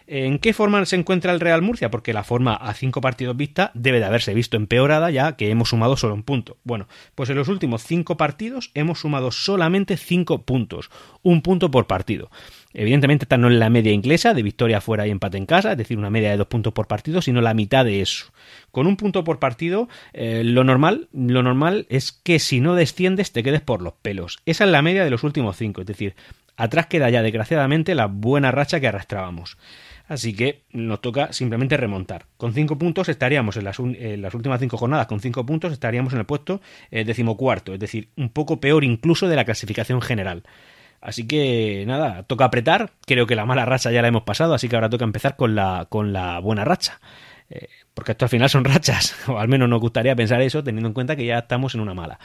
¿En 0.10 0.40
qué 0.40 0.54
forma 0.54 0.86
se 0.86 0.96
encuentra 0.96 1.34
el 1.34 1.42
Real 1.42 1.62
Murcia? 1.62 1.92
Porque 1.92 2.14
la 2.14 2.24
forma 2.24 2.56
a 2.56 2.74
cinco 2.74 3.02
partidos 3.02 3.36
vista 3.36 3.72
debe 3.74 4.00
de 4.00 4.06
haberse 4.06 4.34
visto 4.34 4.56
empeorada 4.56 5.12
ya 5.12 5.36
que 5.36 5.50
hemos 5.52 5.68
sumado 5.68 5.98
solo 5.98 6.14
un 6.14 6.24
punto. 6.24 6.56
Bueno, 6.64 6.88
pues 7.14 7.30
en 7.30 7.36
los 7.36 7.50
últimos 7.50 7.84
cinco 7.84 8.16
partidos 8.16 8.72
hemos 8.74 9.02
sumado 9.02 9.32
solamente 9.32 9.98
cinco 9.98 10.44
puntos, 10.44 10.90
un 11.24 11.42
punto 11.42 11.70
por 11.72 11.88
partido. 11.88 12.32
Evidentemente 12.74 13.26
esta 13.26 13.38
no 13.38 13.50
es 13.50 13.56
la 13.56 13.70
media 13.70 13.92
inglesa 13.92 14.34
de 14.34 14.44
victoria 14.44 14.80
fuera 14.80 15.06
y 15.06 15.12
empate 15.12 15.38
en 15.38 15.46
casa, 15.46 15.74
es 15.74 15.78
decir, 15.78 15.98
una 15.98 16.10
media 16.10 16.32
de 16.32 16.38
dos 16.38 16.48
puntos 16.48 16.72
por 16.72 16.88
partido, 16.88 17.22
sino 17.22 17.42
la 17.42 17.54
mitad 17.54 17.84
de 17.84 18.02
eso. 18.02 18.28
Con 18.72 18.88
un 18.88 18.96
punto 18.96 19.26
por 19.26 19.40
partido, 19.40 19.90
eh, 20.14 20.44
lo 20.46 20.64
normal, 20.64 21.10
lo 21.12 21.44
normal 21.44 21.86
es 21.90 22.14
que 22.14 22.40
si 22.40 22.62
no 22.62 22.76
desciendes 22.76 23.34
te 23.34 23.44
quedes 23.44 23.62
por 23.62 23.82
los 23.82 23.94
pelos. 23.94 24.40
Esa 24.46 24.64
es 24.64 24.70
la 24.70 24.82
media 24.82 25.04
de 25.04 25.10
los 25.10 25.24
últimos 25.26 25.58
cinco, 25.58 25.82
es 25.82 25.88
decir, 25.88 26.16
atrás 26.58 26.88
queda 26.88 27.10
ya 27.10 27.22
desgraciadamente 27.22 27.96
la 27.96 28.08
buena 28.08 28.52
racha 28.52 28.80
que 28.80 28.88
arrastrábamos. 28.88 29.58
Así 30.08 30.34
que 30.34 30.64
nos 30.72 31.02
toca 31.02 31.34
simplemente 31.34 31.76
remontar. 31.76 32.26
Con 32.38 32.54
cinco 32.54 32.78
puntos 32.78 33.10
estaríamos 33.10 33.58
en 33.58 33.66
las, 33.66 33.80
últimas 33.80 34.60
cinco 34.60 34.78
jornadas, 34.78 35.08
con 35.08 35.20
cinco 35.20 35.46
puntos 35.46 35.74
estaríamos 35.74 36.14
en 36.14 36.20
el 36.20 36.26
puesto 36.26 36.62
eh, 36.92 37.04
decimocuarto, 37.04 37.74
es 37.74 37.80
decir, 37.80 38.10
un 38.16 38.30
poco 38.30 38.60
peor 38.60 38.84
incluso 38.84 39.28
de 39.28 39.36
la 39.36 39.46
clasificación 39.46 40.02
general. 40.02 40.44
Así 41.02 41.28
que 41.28 41.84
nada, 41.86 42.24
toca 42.24 42.46
apretar. 42.46 42.92
Creo 43.06 43.28
que 43.28 43.36
la 43.36 43.46
mala 43.46 43.66
racha 43.66 43.92
ya 43.92 44.02
la 44.02 44.08
hemos 44.08 44.24
pasado, 44.24 44.54
así 44.54 44.68
que 44.70 44.76
ahora 44.76 44.90
toca 44.90 45.06
empezar 45.06 45.36
con 45.36 45.56
la, 45.56 45.88
con 45.90 46.14
la 46.14 46.40
buena 46.40 46.66
racha. 46.66 47.00
Eh, 47.50 47.68
porque 47.94 48.12
esto 48.14 48.26
al 48.26 48.30
final 48.30 48.50
son 48.50 48.66
rachas, 48.66 49.16
o 49.28 49.38
al 49.38 49.48
menos 49.48 49.70
nos 49.70 49.80
gustaría 49.80 50.16
pensar 50.16 50.42
eso, 50.42 50.64
teniendo 50.64 50.88
en 50.88 50.94
cuenta 50.94 51.16
que 51.16 51.26
ya 51.26 51.40
estamos 51.40 51.76
en 51.76 51.82
una 51.82 51.94
mala. 51.94 52.20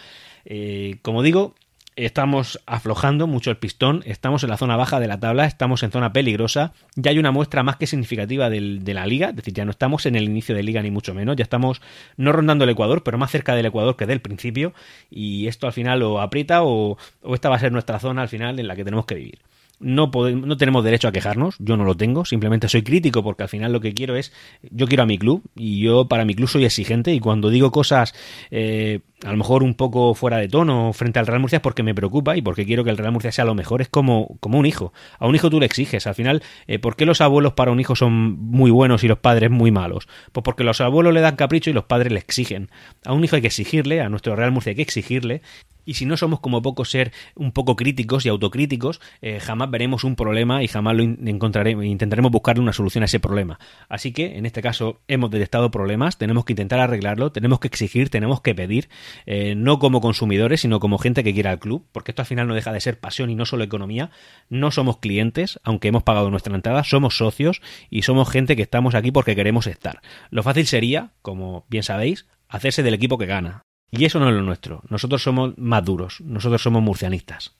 Eh, 0.45 0.99
como 1.03 1.23
digo, 1.23 1.55
estamos 1.97 2.61
aflojando 2.67 3.27
mucho 3.27 3.51
el 3.51 3.57
pistón, 3.57 4.03
estamos 4.07 4.43
en 4.43 4.51
la 4.51 4.57
zona 4.57 4.77
baja 4.77 5.01
de 5.01 5.09
la 5.09 5.21
tabla, 5.21 5.45
estamos 5.45 5.83
en 5.83 5.91
zona 5.91 6.13
peligrosa, 6.13 6.73
ya 6.97 7.11
hay 7.11 7.19
una 7.19 7.31
muestra 7.31 7.63
más 7.63 7.77
que 7.77 7.87
significativa 7.87 8.51
de 8.51 8.95
la 8.95 9.07
liga, 9.07 9.31
es 9.31 9.37
decir, 9.37 9.55
ya 9.55 9.65
no 9.65 9.71
estamos 9.71 10.07
en 10.07 10.17
el 10.17 10.25
inicio 10.25 10.55
de 10.55 10.63
liga 10.63 10.83
ni 10.83 10.91
mucho 10.91 11.15
menos, 11.15 11.37
ya 11.37 11.43
estamos 11.43 11.81
no 12.17 12.33
rondando 12.33 12.65
el 12.65 12.71
Ecuador, 12.71 13.03
pero 13.03 13.19
más 13.19 13.31
cerca 13.31 13.55
del 13.55 13.67
Ecuador 13.67 13.97
que 13.97 14.07
del 14.07 14.21
principio, 14.21 14.73
y 15.11 15.47
esto 15.47 15.67
al 15.67 15.73
final 15.73 16.01
lo 16.01 16.21
aprieta 16.21 16.63
o, 16.63 16.97
o 17.23 17.35
esta 17.35 17.49
va 17.49 17.57
a 17.57 17.61
ser 17.61 17.73
nuestra 17.73 17.99
zona 17.99 18.23
al 18.23 18.29
final 18.29 18.59
en 18.59 18.69
la 18.69 18.77
que 18.77 18.85
tenemos 18.85 19.07
que 19.07 19.15
vivir 19.15 19.39
no, 19.81 20.11
podemos, 20.11 20.47
no 20.47 20.57
tenemos 20.57 20.85
derecho 20.85 21.09
a 21.09 21.13
quejarnos, 21.13 21.57
yo 21.59 21.77
no 21.77 21.85
lo 21.85 21.97
tengo, 21.97 22.25
simplemente 22.25 22.69
soy 22.69 22.83
crítico 22.83 23.23
porque 23.23 23.43
al 23.43 23.49
final 23.49 23.73
lo 23.73 23.81
que 23.81 23.93
quiero 23.93 24.17
es, 24.17 24.33
yo 24.71 24.87
quiero 24.87 25.03
a 25.03 25.07
mi 25.07 25.19
club 25.19 25.43
y 25.57 25.81
yo 25.81 26.07
para 26.07 26.25
mi 26.25 26.35
club 26.35 26.49
soy 26.49 26.65
exigente 26.65 27.13
y 27.13 27.21
cuando 27.21 27.51
digo 27.51 27.71
cosas 27.71 28.15
eh, 28.51 29.01
a 29.25 29.31
lo 29.31 29.37
mejor 29.37 29.63
un 29.63 29.75
poco 29.75 30.15
fuera 30.15 30.39
de 30.39 30.49
tono 30.49 30.93
frente 30.93 31.19
al 31.19 31.27
Real 31.27 31.41
Murcia 31.41 31.57
es 31.57 31.63
porque 31.63 31.83
me 31.83 31.95
preocupa 31.95 32.37
y 32.37 32.43
porque 32.43 32.65
quiero 32.65 32.85
que 32.85 32.91
el 32.91 32.99
Real 32.99 33.13
Murcia 33.13 33.33
sea 33.33 33.45
lo 33.45 33.55
mejor, 33.55 33.83
es 33.83 33.89
como, 33.89 34.37
como 34.41 34.59
un 34.59 34.67
hijo, 34.67 34.93
a 35.19 35.27
un 35.27 35.35
hijo 35.35 35.51
tú 35.51 35.61
le 35.61 35.67
exiges, 35.67 36.07
al 36.07 36.15
final, 36.15 36.43
eh, 36.67 36.79
¿por 36.79 36.97
qué 36.97 37.07
los 37.07 37.21
abuelos 37.21 37.53
para 37.55 37.71
un 37.71 37.81
hijo 37.81 37.97
son 37.97 38.13
muy 38.13 38.71
buenos 38.71 39.05
y 39.05 39.09
los 39.09 39.19
padres 39.19 39.51
muy 39.51 39.71
malos? 39.71 40.09
Pues 40.33 40.45
porque 40.45 40.65
los 40.65 40.81
abuelos 40.81 41.13
le 41.13 41.21
dan 41.21 41.37
capricho 41.37 41.71
y 41.71 41.73
los 41.73 41.85
padres 41.85 42.13
le 42.13 42.19
exigen, 42.19 42.71
a 43.05 43.13
un 43.13 43.25
hijo 43.25 43.37
hay 43.37 43.43
que 43.43 43.49
exigirle, 43.49 44.01
a 44.01 44.09
nuestro 44.09 44.37
Real 44.37 44.53
Murcia 44.53 44.71
hay 44.71 44.77
que 44.77 44.83
exigirle 44.83 45.43
y 45.85 45.95
si 45.95 46.07
no 46.07 46.16
somos 46.16 46.40
como 46.40 46.62
poco 46.62 46.85
ser 46.85 47.12
un 47.35 47.53
poco 47.53 47.77
críticos 47.77 48.27
y 48.27 48.29
autocríticos, 48.29 49.01
eh, 49.21 49.40
jamás 49.40 49.71
veremos 49.71 50.05
un 50.05 50.16
problema 50.16 50.62
y 50.62 50.68
jamás 50.68 50.97
lo 50.97 51.03
encontraremos, 51.03 51.85
intentaremos 51.85 52.31
buscarle 52.31 52.62
una 52.62 52.73
solución 52.73 53.03
a 53.03 53.07
ese 53.07 53.21
problema. 53.21 53.59
Así 53.88 54.12
que, 54.12 54.37
en 54.38 54.47
este 54.47 54.62
caso, 54.62 55.01
hemos 55.09 55.31
detectado 55.31 55.71
problemas, 55.71 56.18
tenemos 56.18 56.45
que 56.45 56.53
intentar 56.53 56.81
arreglarlo, 56.81 57.33
tenemos 57.33 57.61
que 57.61 57.68
exigir, 57.68 58.11
tenemos 58.11 58.40
que 58.40 58.55
pedir, 58.55 58.88
eh, 59.27 59.55
no 59.55 59.79
como 59.79 60.01
consumidores, 60.01 60.61
sino 60.61 60.81
como 60.81 60.99
gente 60.99 61.25
que 61.25 61.35
quiera 61.35 61.53
el 61.53 61.59
club, 61.59 61.87
porque 61.92 62.12
esto 62.12 62.23
al 62.23 62.27
final 62.27 62.49
no 62.49 62.55
deja 62.55 62.73
de 62.73 62.81
ser 62.81 63.01
pasión 63.01 63.31
y 63.31 63.35
no 63.35 63.47
solo 63.47 63.64
economía. 63.64 64.11
No 64.49 64.71
somos 64.71 64.99
clientes, 64.99 65.61
aunque 65.62 65.88
hemos 65.88 66.03
pagado 66.03 66.31
nuestra 66.31 66.55
entrada, 66.55 66.85
somos 66.85 67.16
socios 67.16 67.61
y 67.90 68.03
somos 68.03 68.31
gente 68.31 68.57
que 68.57 68.62
estamos 68.62 68.95
aquí 68.95 69.11
porque 69.11 69.37
queremos 69.37 69.66
estar. 69.66 70.01
Lo 70.31 70.42
fácil 70.42 70.66
sería, 70.66 71.11
como 71.23 71.66
bien 71.68 71.83
sabéis, 71.83 72.27
hacerse 72.49 72.83
del 72.83 72.95
equipo 72.95 73.18
que 73.18 73.27
gana, 73.27 73.62
y 73.93 74.07
eso 74.07 74.19
no 74.19 74.29
es 74.29 74.35
lo 74.35 74.43
nuestro. 74.43 74.83
Nosotros 74.89 75.23
somos 75.23 75.53
más 75.59 75.85
duros. 75.85 76.21
Nosotros 76.23 76.63
somos 76.63 76.83
murcianistas. 76.83 77.55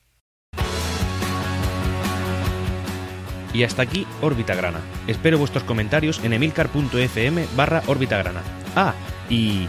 Y 3.53 3.65
hasta 3.65 3.83
aquí 3.83 4.07
Órbita 4.23 4.55
Grana. 4.55 4.81
Espero 5.07 5.37
vuestros 5.37 5.63
comentarios 5.65 6.25
en 6.25 6.33
emilcar.fm 6.33 7.47
barra 7.55 7.83
Órbita 7.87 8.17
Grana. 8.17 8.41
Ah, 8.75 8.95
y... 9.29 9.67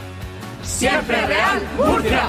¡Siempre 0.64 1.28
Real 1.28 1.62
Murcia! 1.78 2.28